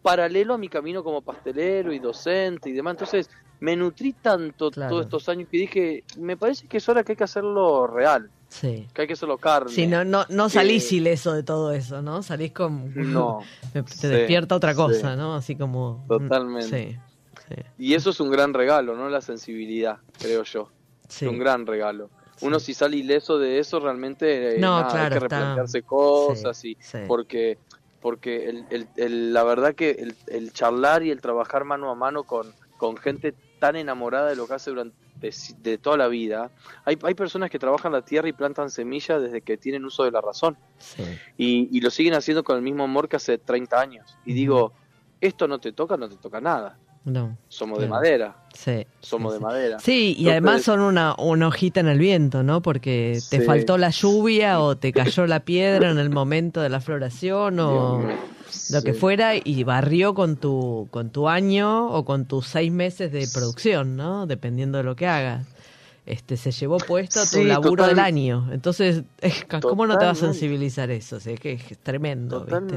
[0.02, 2.92] paralelo a mi camino como pastelero y docente y demás.
[2.92, 7.12] Entonces, me nutrí tanto todos estos años que dije, me parece que es hora que
[7.12, 8.30] hay que hacerlo real.
[8.48, 8.86] Sí.
[8.92, 9.70] Que hay que hacerlo carne.
[9.72, 12.22] Sí, no, no, no salís ileso de todo eso, ¿no?
[12.22, 12.92] Salís con...
[13.12, 13.40] No.
[14.00, 15.34] te despierta otra cosa, ¿no?
[15.34, 16.04] Así como...
[16.06, 16.98] Totalmente.
[17.48, 19.08] Sí, Y eso es un gran regalo, ¿no?
[19.08, 20.70] La sensibilidad, creo yo.
[21.08, 21.24] Sí.
[21.24, 22.10] Es un gran regalo.
[22.42, 25.82] Uno si sale ileso de eso realmente eh, No, nada, claro, hay que está- replantearse
[25.82, 26.98] cosas sí, y sí.
[27.06, 27.58] porque
[28.04, 31.94] porque el, el- el- la verdad que el, el charlar y el trabajar mano a
[31.94, 34.94] mano con, con gente tan enamorada de lo que hace durante
[35.62, 36.50] de toda la vida
[36.84, 40.10] hay, hay personas que trabajan la tierra y plantan semillas desde que tienen uso de
[40.10, 40.58] la razón.
[40.76, 41.02] Sí.
[41.38, 44.18] y, y lo siguen haciendo con el mismo amor que hace 30 años.
[44.26, 44.74] Y digo
[45.22, 48.86] esto no te toca no te toca nada No, somos de madera sí.
[49.00, 49.44] somos sí, de sí.
[49.44, 52.62] madera Sí, y Entonces- además son una, una hojita en el viento, ¿no?
[52.62, 53.44] Porque te Sí.
[53.44, 58.02] faltó la lluvia o te cayó la piedra en el momento de la floración o
[58.70, 63.12] lo que fuera y barrió con tu con tu año o con tus seis meses
[63.12, 64.26] de producción, ¿no?
[64.26, 65.46] Dependiendo de lo que hagas.
[66.06, 68.48] Este se llevó puesto tu laburo total- del año.
[68.52, 69.02] Entonces,
[69.62, 70.20] ¿cómo no te va a Totalmente.
[70.38, 71.16] sensibilizar eso?
[71.16, 72.76] O sea, es que es tremendo, ¿viste?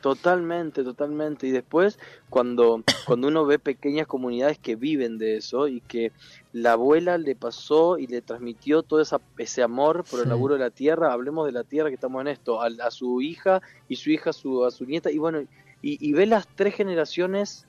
[0.00, 1.46] Totalmente, totalmente.
[1.46, 1.98] Y después,
[2.30, 6.12] cuando, cuando uno ve pequeñas comunidades que viven de eso y que
[6.52, 10.28] la abuela le pasó y le transmitió todo esa, ese amor por el Sí.
[10.30, 13.20] laburo de la tierra, hablemos de la tierra que estamos en esto, a, a su
[13.20, 15.40] hija y su hija a su, a su nieta, y bueno,
[15.82, 17.66] y, y ve las tres generaciones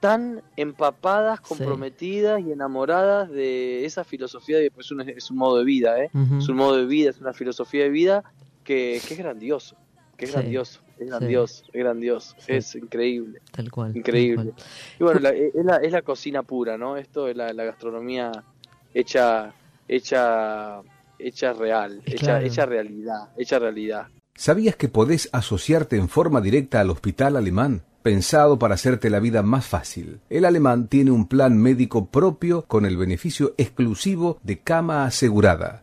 [0.00, 1.44] tan empapadas, Sí.
[1.48, 6.10] comprometidas y enamoradas de esa filosofía, de, pues, un- es un modo de vida, ¿eh?
[6.14, 6.38] Ujú.
[6.38, 8.24] es un modo de vida, es una filosofía de vida
[8.64, 9.76] que, que es grandioso,
[10.16, 11.10] que es Sí, grandioso, es sí.
[11.10, 12.52] grandioso, es grandioso, Sí.
[12.52, 13.40] es increíble.
[13.50, 13.88] Tal cual.
[13.92, 14.52] tal Increíble.
[14.52, 14.54] cual.
[14.98, 16.96] Y bueno, la- es, la, es la cocina pura, ¿no?
[16.96, 18.30] Esto es la, la gastronomía
[18.94, 19.52] hecha,
[19.88, 20.80] hecha,
[21.18, 22.46] hecha real, hecha, Claro.
[22.46, 24.06] hecha realidad, hecha realidad.
[24.34, 27.82] ¿Sabías que podés asociarte en forma directa al Hospital Alemán?
[28.02, 30.20] Pensado para hacerte la vida más fácil.
[30.30, 35.82] El alemán tiene un plan médico propio con el beneficio exclusivo de cama asegurada,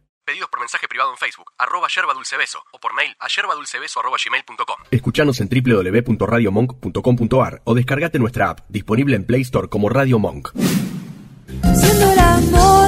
[0.31, 3.99] Pedidos por mensaje privado en Facebook, arroba yerba dulce beso, o por mail a yerbadulcebeso
[3.99, 4.77] arroba gmail.com.
[4.89, 10.53] Escuchanos en www.radiomonk.com.ar o descargate nuestra app, disponible en Play Store como Radio Monk.
[10.55, 12.80] Siendo el amor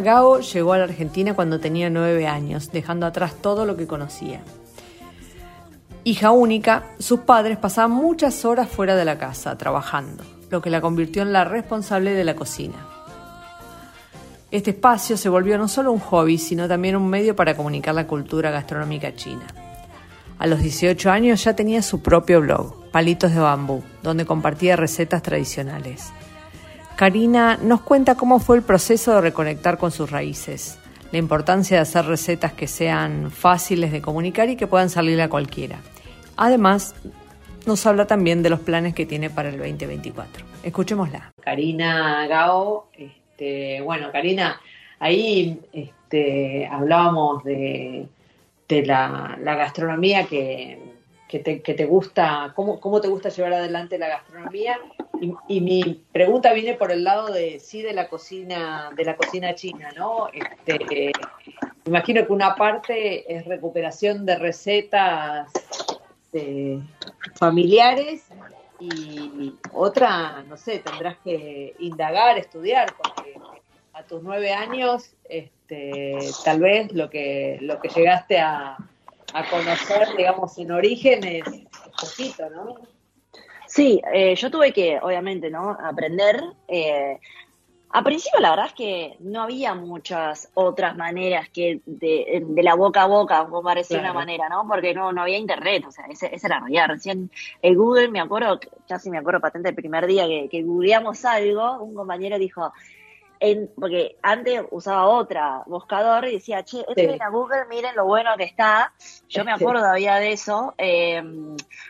[0.00, 4.40] Gao llegó a la Argentina cuando tenía nueve años, dejando atrás todo lo que conocía.
[6.04, 10.80] Hija única, sus padres pasaban muchas horas fuera de la casa, trabajando, lo que la
[10.80, 12.76] convirtió en la responsable de la cocina.
[14.52, 18.06] Este espacio se volvió no solo un hobby, sino también un medio para comunicar la
[18.06, 19.46] cultura gastronómica china.
[20.38, 25.22] A los 18 años ya tenía su propio blog, Palitos de Bambú, donde compartía recetas
[25.22, 26.12] tradicionales.
[26.96, 30.78] Karina nos cuenta cómo fue el proceso de reconectar con sus raíces,
[31.12, 35.28] la importancia de hacer recetas que sean fáciles de comunicar y que puedan salir a
[35.28, 35.78] cualquiera.
[36.38, 36.94] Además,
[37.66, 40.46] nos habla también de los planes que tiene para el 2024.
[40.62, 41.32] Escuchémosla.
[41.42, 44.58] Karina Gao, este, bueno, Karina,
[44.98, 48.08] ahí este, hablábamos de,
[48.70, 50.95] la gastronomía que,
[51.42, 54.78] que te, gusta, cómo, cómo te gusta llevar adelante la gastronomía
[55.20, 59.16] Y, y mi pregunta viene por el lado de sí de la cocina, de la
[59.16, 60.28] cocina china, ¿no?
[60.32, 61.12] Este,
[61.84, 65.50] me imagino que una parte es recuperación de recetas
[66.32, 66.80] este,
[67.34, 68.24] familiares
[68.78, 73.38] y otra, no sé, tendrás que indagar, estudiar, porque
[73.94, 78.76] a tus nueve años, este, tal vez lo que, lo que llegaste a,
[79.38, 81.44] a conocer, digamos, en origen es
[82.00, 82.74] poquito, ¿no?
[83.66, 85.70] Sí, eh, yo tuve que, obviamente, ¿no?
[85.70, 86.42] Aprender.
[86.68, 87.18] Eh,
[87.90, 92.74] a principio, la verdad es que no había muchas otras maneras que de, de la
[92.74, 94.12] boca a boca, como parecía Claro.
[94.12, 94.66] una manera, ¿no?
[94.68, 96.88] Porque no, no había internet, o sea, ese- esa era la realidad.
[96.88, 97.30] Recién
[97.62, 101.82] el Google, me acuerdo, casi me acuerdo patente el primer día que, que googleamos algo,
[101.82, 102.72] un compañero dijo,
[103.40, 108.30] en, porque antes usaba otra buscador y decía, che, entren a Google, miren lo bueno
[108.36, 108.92] que está.
[109.28, 110.74] Yo me acuerdo todavía de eso.
[110.78, 111.22] eh,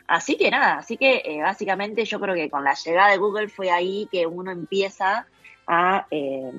[0.06, 3.48] así que nada, así que eh, básicamente yo creo que con la llegada de Google
[3.48, 5.26] fue ahí que uno empieza
[5.66, 6.50] a, eh,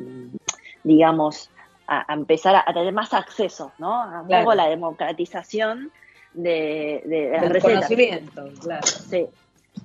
[0.84, 1.50] digamos,
[1.88, 3.94] a, a empezar a, a tener más acceso, ¿no?
[4.04, 4.44] A un Claro.
[4.46, 5.92] poco la democratización
[6.34, 7.76] de, de, de las Del recetas.
[7.88, 8.86] conocimiento, claro.
[8.88, 9.28] Sí.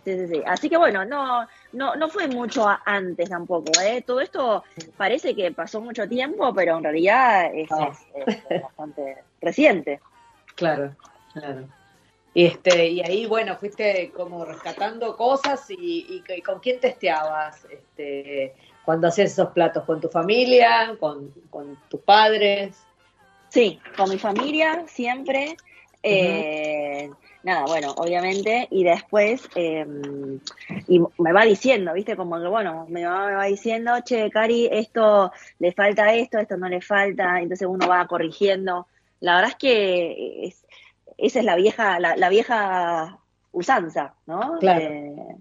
[0.05, 0.43] Sí, sí, sí.
[0.47, 4.03] Así que bueno, no, no, no fue mucho antes tampoco, ¿eh?
[4.07, 4.63] Todo esto
[4.97, 7.91] parece que pasó mucho tiempo, pero en realidad es, Ah.
[8.15, 10.01] es- es bastante reciente.
[10.55, 10.95] Claro,
[11.33, 11.69] claro.
[12.35, 17.67] Y este, y ahí, bueno, fuiste como rescatando cosas y, y- y con quién testeabas,
[17.71, 18.55] este,
[18.85, 22.83] cuando hacías esos platos, con tu familia, con, con tus padres.
[23.51, 25.57] Sí, con mi familia siempre.
[26.03, 27.09] eh,
[27.45, 29.85] Nada, bueno, obviamente, y después, eh,
[30.87, 32.17] y me va diciendo, ¿viste?
[32.17, 36.57] Como que, bueno, mi mamá me va diciendo, che, Cari, esto le falta esto, esto
[36.57, 38.87] no le falta, entonces uno va corrigiendo.
[39.19, 40.65] La verdad es que es-
[41.19, 43.19] esa es la vieja, la, la vieja
[43.51, 44.59] usanza, ¿no?
[44.61, 44.81] Claro.
[44.85, 45.37] Eh,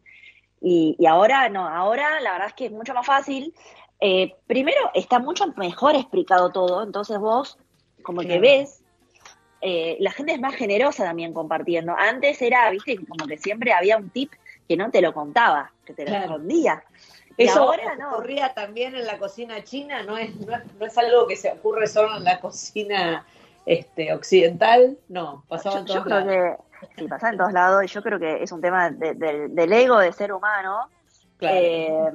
[0.61, 3.53] y, y ahora, no, ahora la verdad es que es mucho más fácil.
[3.99, 7.57] Eh, primero, está mucho mejor explicado todo, entonces vos
[8.01, 8.80] como que ves,
[9.61, 11.93] eh, la gente es más generosa también compartiendo.
[11.97, 14.31] Antes era, viste, como que siempre había un tip
[14.67, 16.25] que no te lo contaba, que te lo Claro.
[16.25, 16.83] escondía.
[17.37, 18.11] Y Eso ahora no.
[18.11, 21.51] ocurría también en la cocina china, no es, no es, no es algo que se
[21.51, 23.25] ocurre solo en la cocina
[23.65, 26.27] este, occidental, no, pasaba en todos lados.
[26.27, 29.47] que sí, pasa en todos lados y yo creo que es un tema de- de-
[29.49, 30.89] del ego de ser humano.
[31.37, 31.57] Claro.
[31.59, 32.11] Eh,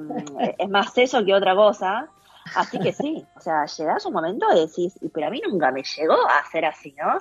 [0.57, 2.07] es más eso que otra cosa.
[2.55, 5.71] Así que sí, o sea, llegás un momento de decís, "Y, pero a mí nunca
[5.71, 7.19] me llegó a ser así, ¿no?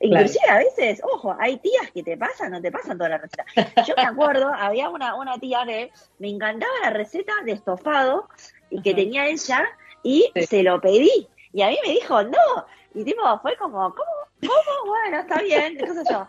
[0.00, 3.44] Inclusive a veces, ojo, hay tías que te pasan, no te pasan toda la receta.
[3.86, 8.28] Yo me acuerdo, había una, una tía que me encantaba la receta de estofado
[8.70, 8.96] y que Ajá.
[8.96, 9.64] tenía ella
[10.02, 10.46] y Sí.
[10.46, 11.28] se lo pedí.
[11.52, 12.66] Y a mí me dijo, no.
[12.94, 14.12] Y tipo, fue como, ¿cómo?
[14.40, 14.86] ¿Cómo?
[14.90, 16.28] Bueno, está bien, qué sé yo.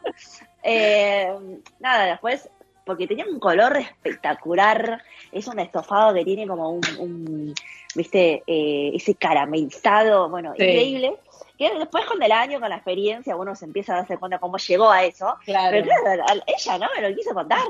[0.63, 1.33] Eh,
[1.79, 2.49] nada, después,
[2.85, 7.55] porque tenía un color espectacular, es un estofado que tiene como un, un,
[7.95, 10.63] viste, eh, ese caramelizado, bueno, Sí.
[10.63, 11.17] increíble.
[11.57, 14.57] Que después con el año, con la experiencia, uno se empieza a darse cuenta cómo
[14.57, 15.35] llegó a eso.
[15.43, 15.71] Claro.
[15.71, 17.63] Pero claro, ella no me lo quiso contar.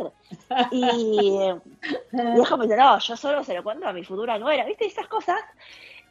[0.72, 0.84] Y,
[2.12, 2.18] y
[2.58, 4.66] me dice, no, yo solo se lo cuento a mi futura nuera.
[4.66, 4.86] ¿Viste?
[4.88, 5.40] Esas cosas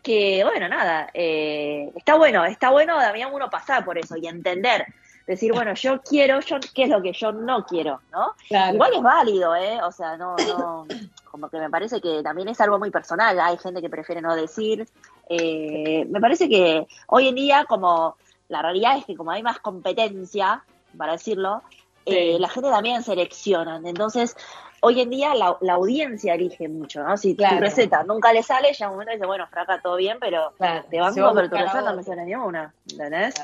[0.03, 4.87] que, bueno, nada, eh, está bueno, está bueno también uno pasar por eso y entender.
[5.27, 8.35] Decir, bueno, yo quiero, yo qué es lo que yo no quiero, ¿no?
[8.49, 8.75] Claro.
[8.75, 9.83] Igual es válido, ¿eh?
[9.83, 10.87] O sea, no, no,
[11.37, 13.38] como que me parece que también es algo muy personal.
[13.38, 14.88] Hay gente que prefiere no decir.
[15.29, 18.16] Eh, me parece que hoy en día, como
[18.49, 20.64] la realidad es que como hay más competencia,
[20.96, 21.62] para decirlo,
[22.07, 22.38] eh, Sí.
[22.40, 23.83] la gente también selecciona.
[23.85, 24.35] Entonces,
[24.81, 27.18] hoy en día la, la audiencia elige mucho, ¿no?
[27.18, 27.57] Si Claro.
[27.57, 30.85] tu receta nunca le sale, ya un momento dice, bueno, fraca, todo bien, pero Claro,
[30.85, 33.35] te se va a banco, pero tu receta no me sale ni una, ¿entendés?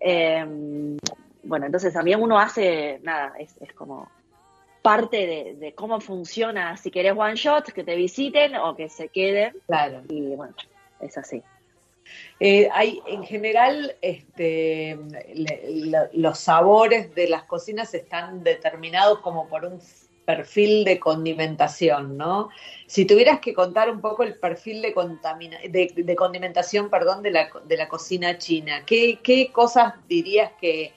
[0.00, 0.96] Eh,
[1.42, 4.08] bueno, entonces también uno hace, nada, es, es como
[4.82, 9.08] parte de, de cómo funciona, si querés one shot, que te visiten o que se
[9.08, 10.02] queden, Claro.
[10.08, 10.54] y bueno,
[11.00, 11.42] es así.
[12.40, 14.98] Eh, hay, en general, este,
[15.34, 19.80] le- los sabores de las cocinas están determinados como por un
[20.24, 22.48] perfil de condimentación, ¿no?
[22.86, 27.30] Si tuvieras que contar un poco el perfil de, contamina- de, de condimentación, perdón, de
[27.30, 30.92] la, de la cocina china, ¿qué, qué cosas dirías que,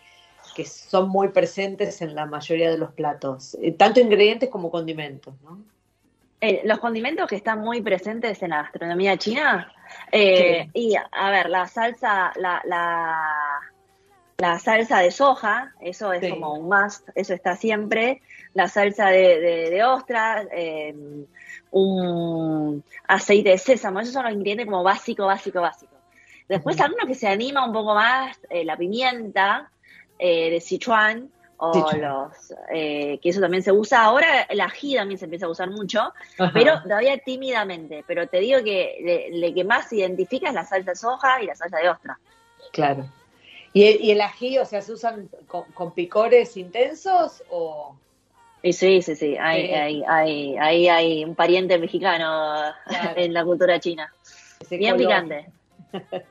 [0.56, 3.56] que son muy presentes en la mayoría de los platos?
[3.62, 5.60] Eh, tanto ingredientes como condimentos, ¿no?
[6.42, 9.72] Eh, los condimentos que están muy presentes en la gastronomía china,
[10.12, 13.60] eh, y a ver, la salsa, la, la,
[14.38, 16.30] la salsa de soja, eso es Sí.
[16.30, 18.22] como un must, eso está siempre,
[18.54, 20.96] la salsa de, de, de ostras, eh,
[21.72, 25.96] un aceite de sésamo, esos son los ingredientes como básico, básico, básico.
[26.48, 26.86] Después Ujú.
[26.86, 29.72] alguno que se anima un poco más, la pimienta
[30.20, 35.18] eh, de Sichuan, o los eh, que eso también se usa ahora el ají también
[35.18, 36.52] se empieza a usar mucho Ajá.
[36.54, 40.66] pero todavía tímidamente pero te digo que le, le que más se identifica es la
[40.66, 42.20] salsa de soja y la salsa de ostra
[42.74, 43.06] Claro.
[43.72, 47.96] ¿Y el, y el ají, o sea, se usan con, con picores intensos o...?
[48.64, 53.14] sí sí sí hay hay, hay, hay, hay un pariente mexicano Claro.
[53.16, 54.12] en la cultura china
[54.60, 55.08] ese bien color?
[55.08, 55.52] picante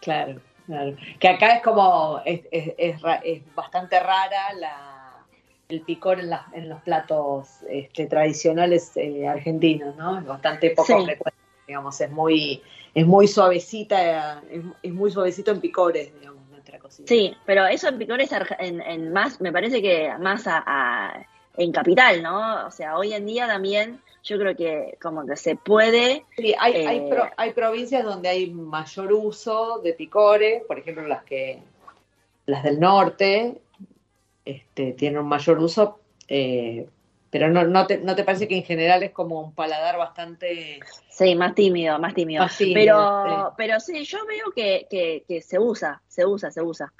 [0.00, 0.40] Claro,
[0.70, 0.96] claro.
[1.18, 5.26] Que acá es como, es, es, es es bastante rara la,
[5.68, 10.18] el picor en, las- en los platos este, tradicionales eh, argentinos, ¿no?
[10.18, 11.04] Es bastante poco Sí.
[11.04, 12.62] frecuente, digamos, es muy,
[12.94, 14.42] es muy suavecita,
[14.82, 17.06] es, muy suavecito en picores, digamos, nuestra cocina.
[17.08, 21.72] Sí, pero eso en picores en, en más, me parece que más a, a- en
[21.72, 22.66] capital, ¿no?
[22.66, 26.74] O sea, hoy en día también yo creo que como que se puede, Sí, hay,
[26.86, 31.58] hay, Eh, pro- hay provincias donde hay mayor uso de picores, por ejemplo, las que
[32.46, 33.60] las del norte
[34.44, 36.88] este, tienen un mayor uso, eh,
[37.30, 40.80] pero no, no, te, ¿no te parece que en general es como un paladar bastante
[41.08, 42.42] sí, más tímido, más tímido.
[42.42, 43.54] Más tímido, pero, sí.
[43.56, 46.92] pero sí, yo veo que, que, que se usa, se usa, se usa.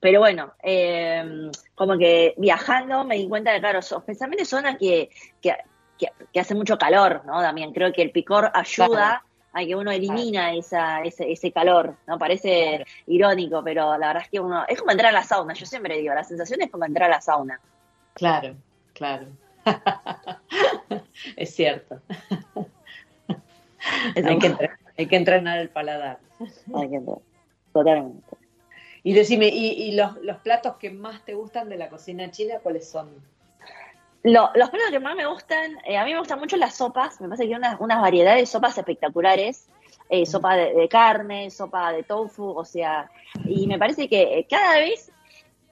[0.00, 5.08] Pero bueno, eh, como que viajando me di cuenta de, claro, especialmente zonas que,
[5.40, 5.54] que,
[5.98, 7.40] que, que hace mucho calor, ¿no?
[7.40, 9.22] También creo que el picor ayuda
[9.52, 12.18] a que uno elimina esa, ese, ese calor, ¿no?
[12.18, 12.84] Parece Claro.
[13.06, 15.96] irónico, pero la verdad es que uno, es como entrar a la sauna, yo siempre
[15.98, 17.60] digo, la sensación es como entrar a la sauna.
[18.14, 18.54] Claro,
[18.92, 19.26] claro.
[21.36, 22.00] es cierto.
[24.14, 26.18] Es hay, que entre- hay que entrenar el paladar.
[26.74, 27.18] Hay que entrar.
[27.72, 28.36] Totalmente.
[29.02, 32.56] Y decime, ¿y, y los, los platos que más te gustan de la cocina china,
[32.62, 33.10] cuáles son?
[34.22, 37.20] Lo- los platos que más me gustan, eh, a mí me gustan mucho las sopas,
[37.20, 39.68] me parece que hay unas, unas variedades de sopas espectaculares,
[40.08, 43.10] eh, sopa de, de carne, sopa de tofu, o sea,
[43.44, 45.12] y me parece que eh, cada vez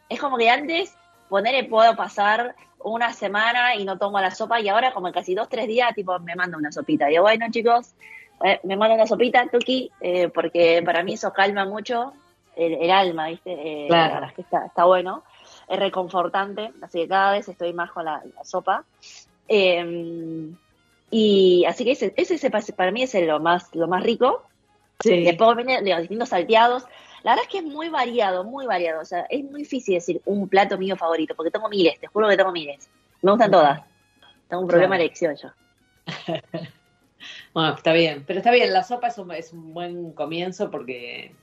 [0.08, 0.96] es como que antes
[1.28, 5.48] poner puedo pasar una semana y no tomo la sopa y ahora como casi dos,
[5.48, 7.06] tres días tipo me mando una sopita.
[7.06, 7.94] Digo, bueno chicos,
[8.44, 12.12] eh, me mando una sopita, Tuki, eh, porque para mí eso calma mucho
[12.54, 13.52] el, el alma, ¿viste?
[13.52, 14.08] Eh, Claro.
[14.08, 15.24] La verdad es que está, está bueno,
[15.68, 18.84] es reconfortante, así que cada vez estoy más con la, la sopa.
[19.48, 20.50] Eh,
[21.10, 24.44] y así que ese, ese, ese pa- para mí es lo más, lo más rico.
[25.00, 25.24] Sí.
[25.24, 26.84] Después vienen los distintos salteados.
[27.22, 29.00] La verdad es que es muy variado, muy variado.
[29.00, 32.28] O sea, es muy difícil decir un plato mío favorito, porque tengo miles, te juro
[32.28, 32.88] que tengo miles.
[33.22, 33.82] Me gustan todas.
[34.48, 35.00] Tengo un problema Claro.
[35.00, 35.48] de elección yo.
[37.52, 41.34] Bueno, está bien, pero está bien, la sopa es un, es un buen comienzo porque,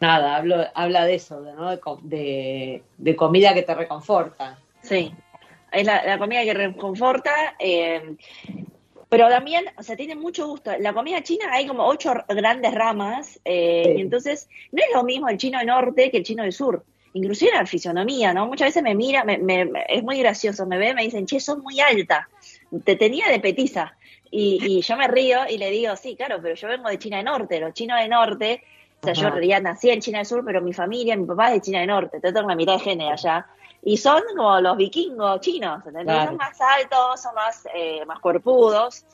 [0.00, 1.70] nada, hablo, habla de eso, de, ¿no?
[2.02, 4.58] de, de- comida que te reconforta.
[4.82, 5.12] Sí,
[5.72, 8.16] es la, la comida que reconforta, eh,
[9.08, 10.72] pero también, o sea, tiene mucho gusto.
[10.78, 13.92] La comida china hay como ocho grandes ramas, eh, Sí.
[13.98, 16.84] y entonces no es lo mismo el chino del norte que el chino del sur.
[17.12, 18.46] Inclusive la fisionomía, ¿no?
[18.46, 21.58] Muchas veces me mira, me- me- es muy gracioso, me ve, me dicen, che, sos
[21.58, 22.28] muy alta,
[22.84, 23.96] te tenía de petiza.
[24.30, 27.16] Y, y yo me río y le digo, sí, claro, pero yo vengo de China
[27.18, 28.62] del Norte, los chinos del Norte,
[29.02, 31.48] o sea, yo en realidad nací en China del Sur, pero mi familia, mi papá
[31.48, 33.46] es de China del Norte, tengo la mitad de género allá.
[33.82, 36.06] Y son como los vikingos chinos, ¿entendés?
[36.14, 36.28] Claro.
[36.30, 39.04] Son más altos, son más, eh, más cuerpudos.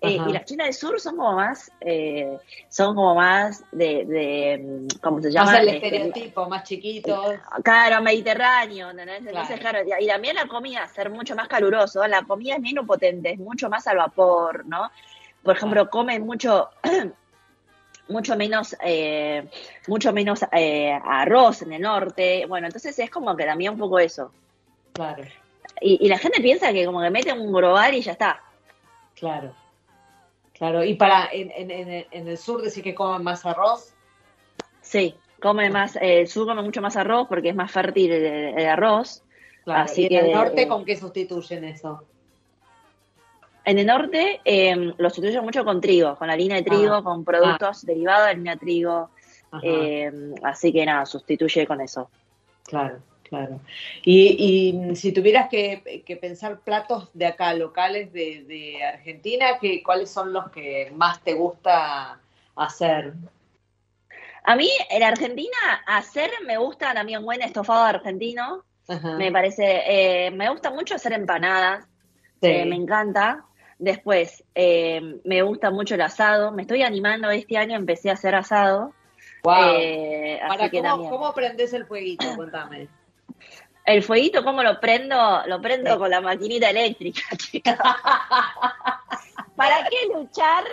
[0.00, 4.86] Eh, y las chinas del sur son como más, eh, son como más de, de
[5.02, 5.52] ¿cómo se llama?
[5.52, 7.34] Más el Este, estereotipo, más chiquitos.
[7.64, 9.26] Claro, mediterráneo, ¿entendés?
[9.26, 9.80] Entonces, Claro.
[9.84, 13.38] claro, y también la comida, ser mucho más caluroso, la comida es menos potente, es
[13.40, 14.88] mucho más al vapor, ¿no?
[15.42, 16.68] Por ejemplo, comen mucho,
[18.08, 19.48] mucho menos, eh,
[19.86, 23.98] mucho menos eh, arroz en el norte, bueno, entonces es como que también un poco
[23.98, 24.32] eso.
[24.92, 25.24] Claro,
[25.80, 28.42] Y, y la gente piensa que como que mete un global y ya está.
[29.14, 29.54] claro.
[30.54, 31.70] Claro, y para en, en,
[32.10, 33.94] en, el sur decir que comen más arroz.
[34.80, 38.58] Sí, come más, eh, el sur come mucho más arroz porque es más fértil el,
[38.58, 39.22] el arroz.
[39.62, 42.02] Claro, Así y en el norte, ¿con qué sustituyen eso?
[43.68, 47.02] En el norte eh, lo sustituyen mucho con trigo, con harina de trigo, Ah.
[47.02, 49.10] con productos derivados de harina de trigo.
[49.62, 50.10] Eh,
[50.42, 52.10] así que nada, sustituye con eso.
[52.64, 53.60] claro, claro.
[54.04, 59.82] Y, y si tuvieras que, que pensar platos de acá, locales de, de Argentina, que,
[59.82, 62.18] ¿cuáles son los que más te gusta
[62.56, 63.12] hacer?
[64.44, 68.64] A mí en Argentina hacer me gusta también buen estofado argentino.
[68.88, 69.16] Ajá.
[69.18, 69.82] Me parece,
[70.26, 71.84] eh, me gusta mucho hacer empanadas.
[72.40, 72.46] Sí.
[72.48, 73.44] eh, me encanta.
[73.78, 76.50] Después, eh, me gusta mucho el asado.
[76.52, 78.92] Me estoy animando este año, empecé a hacer asado.
[79.44, 81.10] Eh, así Para, que ¿cómo, también.
[81.10, 82.26] ¿Cómo prendes el fueguito?
[82.36, 82.88] Cuéntame.
[83.84, 85.42] El fueguito, ¿cómo lo prendo?
[85.46, 85.98] Lo prendo Sí.
[85.98, 87.74] con la maquinita eléctrica, chicos.
[89.56, 90.64] ¿Para qué luchar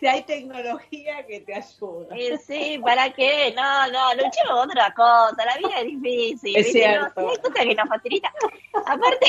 [0.00, 2.16] Si hay tecnología que te ayuda.
[2.16, 3.54] Eh, sí, ¿para qué?
[3.56, 5.36] No, no, luchemos otra cosa.
[5.44, 6.56] La vida es difícil.
[6.56, 6.80] Es ¿viste?
[6.80, 7.20] cierto.
[7.20, 8.32] No, sí, hay cosas que nos facilita.
[8.86, 9.26] Aparte,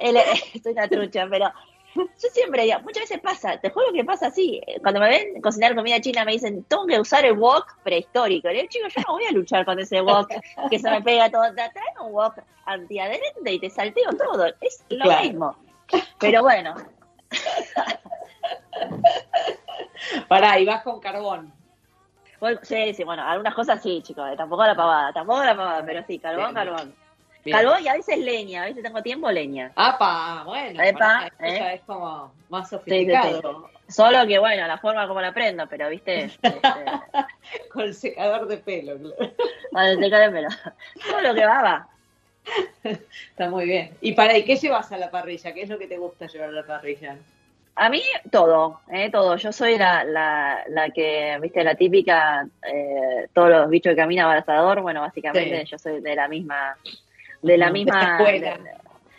[0.00, 0.16] el-
[0.54, 1.50] estoy una trucha, pero
[1.94, 4.60] yo siempre digo, muchas veces pasa, te juro que pasa así.
[4.82, 8.48] Cuando me ven cocinar comida china me dicen, tengo que usar el wok prehistórico.
[8.48, 10.30] Le digo, chico, yo no voy a luchar con ese wok
[10.70, 11.42] que se me pega todo.
[11.54, 11.70] Trae
[12.04, 14.44] un wok antiadherente y te salteo todo.
[14.60, 15.22] Es lo Claro.
[15.24, 15.56] mismo.
[16.18, 16.74] Pero bueno,
[20.28, 21.52] Pará, y vas con carbón.
[22.40, 25.84] bueno, sí, sí, bueno, algunas cosas sí, chicos, eh, tampoco la pavada, tampoco la pavada,
[25.84, 26.94] pero sí, carbón, carbón.
[27.46, 27.58] Bien.
[27.82, 29.72] Y a veces leña, a veces tengo tiempo leña.
[29.76, 31.74] Apa, bueno, Epa, eh.
[31.74, 33.70] es como más Sí, sí, sofisticado.
[33.88, 36.60] Solo que bueno, la forma como la prendo, pero viste, este,
[37.72, 39.32] Con el secador de pelo, claro.
[39.70, 40.48] bueno, te cae, pero
[41.08, 41.88] todo lo que va, va.
[42.82, 43.96] Está muy bien.
[44.00, 45.52] Y para, ¿y qué llevas a la parrilla?
[45.54, 47.16] ¿Qué es lo que te gusta llevar a la parrilla?
[47.78, 49.36] A mí todo, eh, todo.
[49.36, 54.30] Yo soy la, la, la que, viste, la típica, eh, todos los bichos que caminan
[54.30, 55.66] al asador, bueno, básicamente Sí.
[55.72, 56.76] yo soy de la misma,
[57.46, 58.56] de la de misma esa escuela.
[58.58, 58.76] de-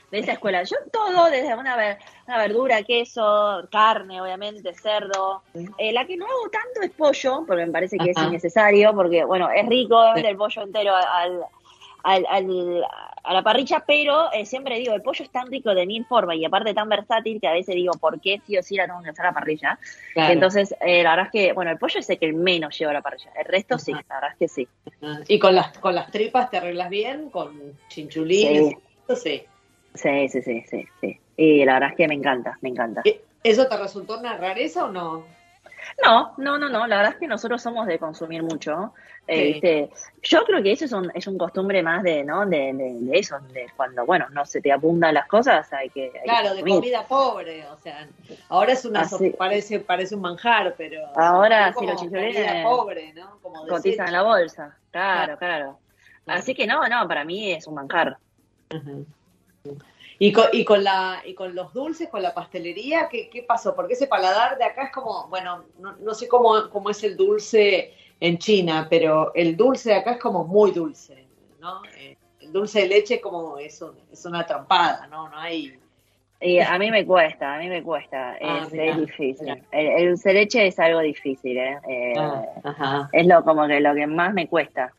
[0.09, 0.63] de esa escuela.
[0.63, 1.97] Yo todo, desde una, ver-
[2.27, 5.43] una verdura, queso, carne, obviamente, cerdo.
[5.77, 9.25] Eh, la que no hago tanto es pollo, porque me parece que es innecesario, porque,
[9.25, 11.41] bueno, es rico, obviamente, el pollo entero al,
[12.03, 12.83] al, al-
[13.23, 16.37] a la parrilla, pero eh, siempre digo, el pollo es tan rico de mil formas
[16.37, 19.01] y aparte tan versátil que a veces digo, ¿por qué sí o sí la tengo
[19.03, 19.79] que hacer a la parrilla?
[20.13, 20.33] Claro.
[20.33, 22.93] Entonces, eh, la verdad es que, bueno, el pollo es el que menos lleva a
[22.93, 24.67] la parrilla, el resto sí, la verdad es que sí.
[25.27, 27.29] ¿Y con las, con las tripas te arreglas bien?
[27.29, 28.69] ¿Con chinchulines?
[28.69, 28.77] Sí.
[29.07, 29.43] Eso sí.
[29.93, 31.19] Sí, sí, sí, sí, sí.
[31.37, 33.01] Y la verdad es que me encanta, me encanta.
[33.03, 35.36] ¿E- ¿Eso te resultó una rareza o no?
[36.03, 38.93] No, no, no, no, la verdad es que nosotros somos de consumir mucho.
[39.27, 39.33] Sí.
[39.53, 39.89] ¿viste?
[40.23, 42.45] Yo creo que eso es un, es un costumbre más de, ¿no?
[42.45, 46.03] De, de, de eso, de cuando, bueno, no se te apuntan las cosas, hay que.
[46.05, 48.07] hay que Claro, de comida pobre, o sea,
[48.49, 49.31] ahora es una Ah, so- sí.
[49.37, 53.39] parece parece un manjar, pero Ahora, sí, como los comida pobre, ¿no?
[53.41, 55.79] Como Cotizan en la bolsa, claro, claro.
[56.23, 56.39] Claro.
[56.39, 58.17] Así que no, no, para mí es un manjar.
[58.73, 59.05] Ujú.
[60.19, 63.75] Y con, y con la y con los dulces, con la pastelería, ¿qué, qué pasó?
[63.75, 67.15] Porque ese paladar de acá es como, bueno, no, no sé cómo, cómo es el
[67.15, 71.27] dulce en China, pero el dulce de acá es como muy dulce,
[71.59, 71.81] ¿no?
[71.99, 75.29] Eh, el dulce de leche como es, un- es una trampada, ¿no?
[75.29, 75.79] No hay...
[76.39, 79.45] Y a mí me cuesta, a mí me cuesta, Ah, es, mirá, es difícil.
[79.55, 79.57] mirá.
[79.71, 81.79] El, el dulce de leche es algo difícil, ¿eh?
[81.89, 84.93] Eh, Ah, ajá, Es lo como que lo que más me cuesta.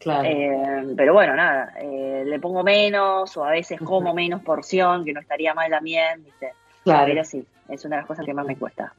[0.00, 0.28] Claro.
[0.28, 5.12] Eh, pero bueno, nada, eh, le pongo menos o a veces como menos porción, que
[5.12, 6.52] no estaría mal también, ¿viste?
[6.82, 7.06] claro.
[7.06, 8.92] Pero sí, es una de las cosas que más me cuesta.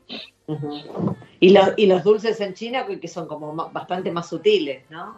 [1.39, 5.15] Y los, y los dulces en China que son como bastante más sutiles, ¿no?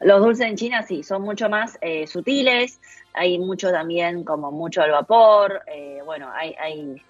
[0.00, 2.80] Los dulces en China sí, son mucho más eh, sutiles,
[3.14, 7.02] hay mucho también como mucho al vapor, eh, bueno, hay, hay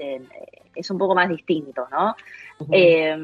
[0.74, 2.16] es un poco más distinto, ¿no?
[2.70, 3.14] Eh,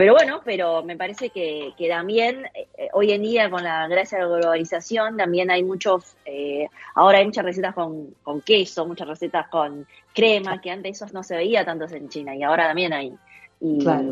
[0.00, 4.16] pero bueno, pero me parece que, que también eh, hoy en día con la gracia
[4.16, 9.06] de la globalización también hay muchos, eh, ahora hay muchas recetas con, con queso, muchas
[9.06, 12.94] recetas con crema, que antes eso no se veía tantos en China y ahora también
[12.94, 13.12] hay.
[13.60, 14.10] Y, Claro.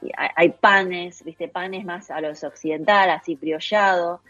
[0.00, 4.22] y hay, panes, viste, panes más a los occidental, así briollado.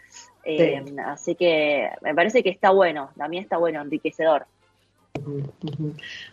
[0.43, 4.47] eh, Así que me parece que está bueno, también está bueno, enriquecedor.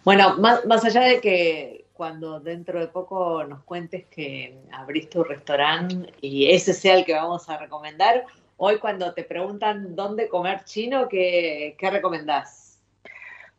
[0.05, 5.27] Bueno, más, más allá de que cuando dentro de poco nos cuentes que abriste un
[5.27, 8.25] restaurante y ese sea el que vamos a recomendar,
[8.57, 12.63] hoy cuando te preguntan dónde comer chino, ¿qué, qué recomendás?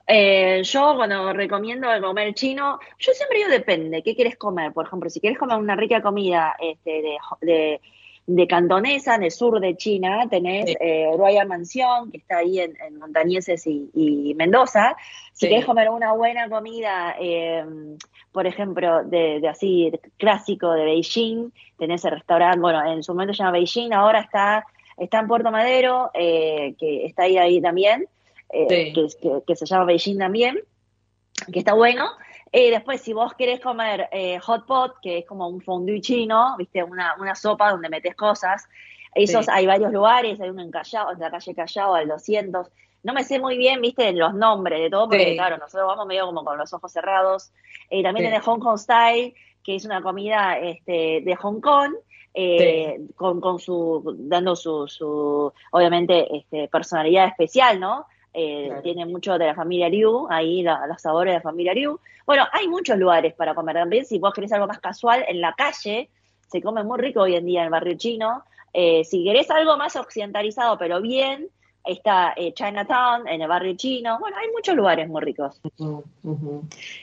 [0.05, 4.73] Eh, yo cuando recomiendo comer chino, yo siempre digo depende, ¿qué quieres comer?
[4.73, 7.81] Por ejemplo, si quieres comer una rica comida este, de,
[8.25, 10.75] de cantonesa, en el sur de China, tenés Sí.
[10.79, 14.95] eh, Royal Mansión, que está ahí en, en Montañeses y, y Mendoza.
[15.33, 15.47] Si Sí.
[15.47, 17.65] quieres comer una buena comida, eh,
[18.31, 23.11] por ejemplo, de, de así de clásico de Beijing, tenés el restaurante, bueno, en su
[23.13, 24.65] momento se llama Beijing, ahora está,
[24.97, 28.07] está en Puerto Madero, eh, que está ahí, ahí también,
[28.51, 28.93] eh, Sí.
[28.93, 30.59] que, que- que se llama Beijing también,
[31.51, 32.05] que está bueno.
[32.55, 36.55] Eh, después, si vos querés comer eh, hot pot, que es como un fondue chino,
[36.55, 38.69] viste, una, una sopa donde metes cosas,
[39.15, 39.51] esos Sí.
[39.53, 42.67] hay varios lugares, hay uno en Callao, en la calle Callao, al 200.
[43.01, 45.35] No me sé muy bien, viste, los nombres de todo, porque Sí.
[45.35, 47.51] claro, nosotros vamos medio como con los ojos cerrados.
[47.89, 48.39] Eh, también Sí.
[48.45, 49.33] Hong Kong Style,
[49.63, 51.93] que es una comida este, de Hong Kong,
[52.35, 58.05] eh, con, con su, dando su, su obviamente, este, personalidad especial, ¿no?
[58.33, 58.81] Eh, Claro.
[58.81, 61.99] Tiene mucho de la familia Liu, ahí la- los sabores de la familia Liu.
[62.25, 64.05] Bueno, hay muchos lugares para comer también.
[64.05, 66.09] Si vos querés algo más casual, en la calle
[66.47, 68.43] se come muy rico hoy en día en el barrio chino.
[68.73, 71.47] Eh, si querés algo más occidentalizado, pero bien,
[71.85, 74.17] está eh, Chinatown, en el barrio chino.
[74.19, 75.61] Bueno, hay muchos lugares muy ricos.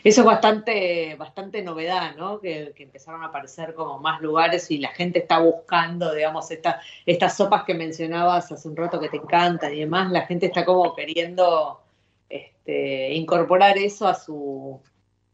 [0.04, 2.40] Eso es bastante, bastante novedad, ¿no?
[2.40, 6.80] Que, que empezaron a aparecer como más lugares y la gente está buscando, digamos, esta,
[7.04, 10.64] estas sopas que mencionabas hace un rato que te encantan y demás, la gente está
[10.64, 11.80] como queriendo
[12.28, 14.80] este, incorporar eso a su,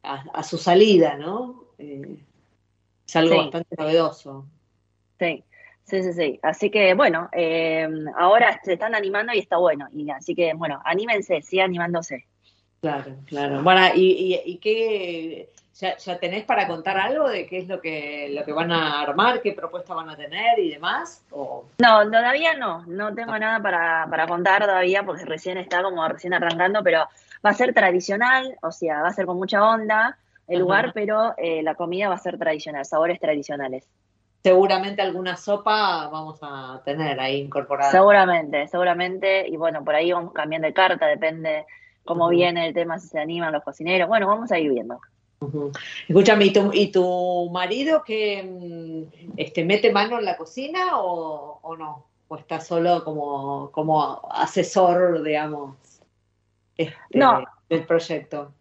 [0.02, 1.64] a, a su salida, ¿no?
[1.78, 2.16] Eh,
[3.06, 3.38] es algo Sí.
[3.42, 4.46] bastante novedoso.
[5.20, 5.44] Sí,
[5.86, 6.40] sí, sí, sí.
[6.42, 9.88] Así que bueno, eh, ahora se están animando y está bueno.
[9.92, 12.26] Y así que bueno, anímense, sigan animándose.
[12.80, 13.62] Claro, claro.
[13.62, 17.80] Bueno, ¿y, y, y qué, ya, ya tenés para contar algo de qué es lo
[17.80, 21.22] que, lo que van a armar, qué propuesta van a tener y demás?
[21.30, 26.06] ¿O No, todavía no, no tengo nada para, para contar todavía porque recién está como
[26.08, 27.08] recién arrancando, pero
[27.44, 30.16] va a ser tradicional, o sea, va a ser con mucha onda
[30.48, 30.60] el Ajá.
[30.62, 33.86] lugar, pero eh, la comida va a ser tradicional, sabores tradicionales.
[34.46, 37.90] Seguramente alguna sopa vamos a tener ahí incorporada?
[37.90, 41.66] Seguramente, seguramente, y bueno, por ahí vamos cambiando de carta, depende
[42.04, 44.06] cómo viene el tema, si se animan los cocineros.
[44.06, 45.00] Bueno, vamos a ir viendo.
[45.40, 45.72] Ujú.
[46.06, 51.58] Escúchame, ¿y tu, y tu marido que mm, este, mete mano en la cocina o,
[51.60, 52.06] o no?
[52.28, 55.74] ¿O está solo como, como asesor, digamos,
[56.76, 57.44] este, No.
[57.68, 58.52] del proyecto?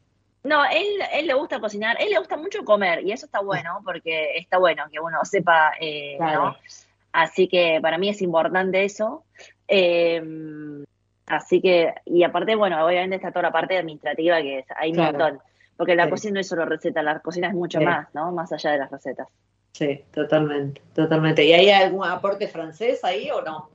[0.45, 3.81] No, él, él le gusta cocinar, él le gusta mucho comer y eso está bueno
[3.83, 6.43] porque está bueno que uno sepa, eh, Claro.
[6.49, 6.55] ¿no?
[7.11, 9.23] Así que para mí es importante eso.
[9.67, 10.21] Eh,
[11.25, 14.95] así que, y aparte, bueno, obviamente está toda la parte administrativa que es, hay un
[14.97, 15.17] Claro.
[15.17, 15.39] montón,
[15.77, 16.09] porque la Sí.
[16.11, 17.85] cocina no es solo receta, la cocina es mucho Sí.
[17.85, 18.31] más, ¿no?
[18.31, 19.27] Más allá de las recetas.
[19.71, 21.43] Sí, totalmente, totalmente.
[21.43, 23.71] ¿Y hay algún aporte francés ahí o no?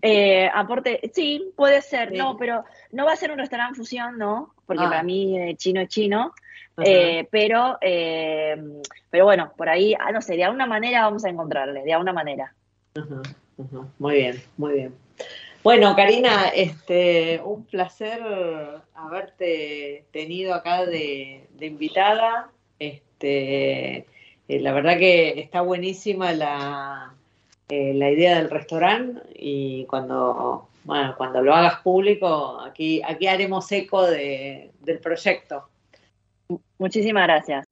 [0.00, 2.16] Eh, aporte, sí, puede ser, Sí.
[2.16, 4.54] no, pero no va a ser un restaurante fusión, ¿no?
[4.66, 4.88] Porque Ah.
[4.88, 6.32] para mí eh, chino es chino.
[6.82, 8.56] Eh, pero, eh,
[9.10, 12.14] pero bueno, por ahí, ah, no sé, de alguna manera vamos a encontrarle, de alguna
[12.14, 12.54] manera.
[12.94, 13.20] Ajá,
[13.58, 13.86] ajá.
[13.98, 14.94] Muy bien, muy bien.
[15.62, 18.20] Bueno, Karina, este, un placer
[18.94, 22.50] haberte tenido acá de, de invitada.
[22.78, 24.06] Este,
[24.48, 27.14] eh, la verdad que está buenísima la,
[27.68, 34.06] la idea del restaurante y cuando, bueno, cuando lo hagas público, aquí, aquí haremos eco
[34.06, 35.68] de- del proyecto.
[36.78, 37.66] Muchísimas gracias.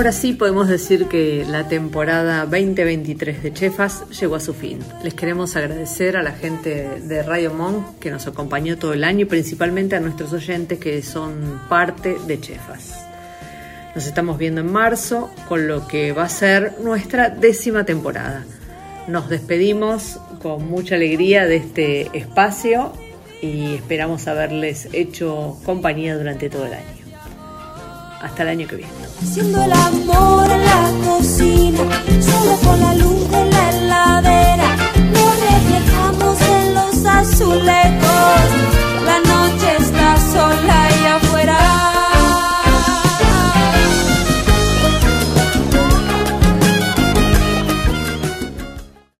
[0.00, 4.78] Ahora sí podemos decir que la temporada 2023 de Chefas llegó a su fin.
[5.04, 9.20] Les queremos agradecer a la gente de Radio Monk que nos acompañó todo el año
[9.20, 13.04] y principalmente a nuestros oyentes que son parte de Chefas.
[13.94, 18.46] Nos estamos viendo en marzo con lo que va a ser nuestra décima temporada.
[19.06, 22.94] Nos despedimos con mucha alegría de este espacio
[23.42, 26.99] y esperamos haberles hecho compañía durante todo el año.
[28.20, 28.92] Hasta el año que viene.
[29.22, 31.78] Haciendo el amor en la cocina,
[32.20, 34.76] solo con la luz de la heladera,
[35.14, 38.42] nos reflejamos en los azulejos.
[39.06, 41.06] La noche está sola y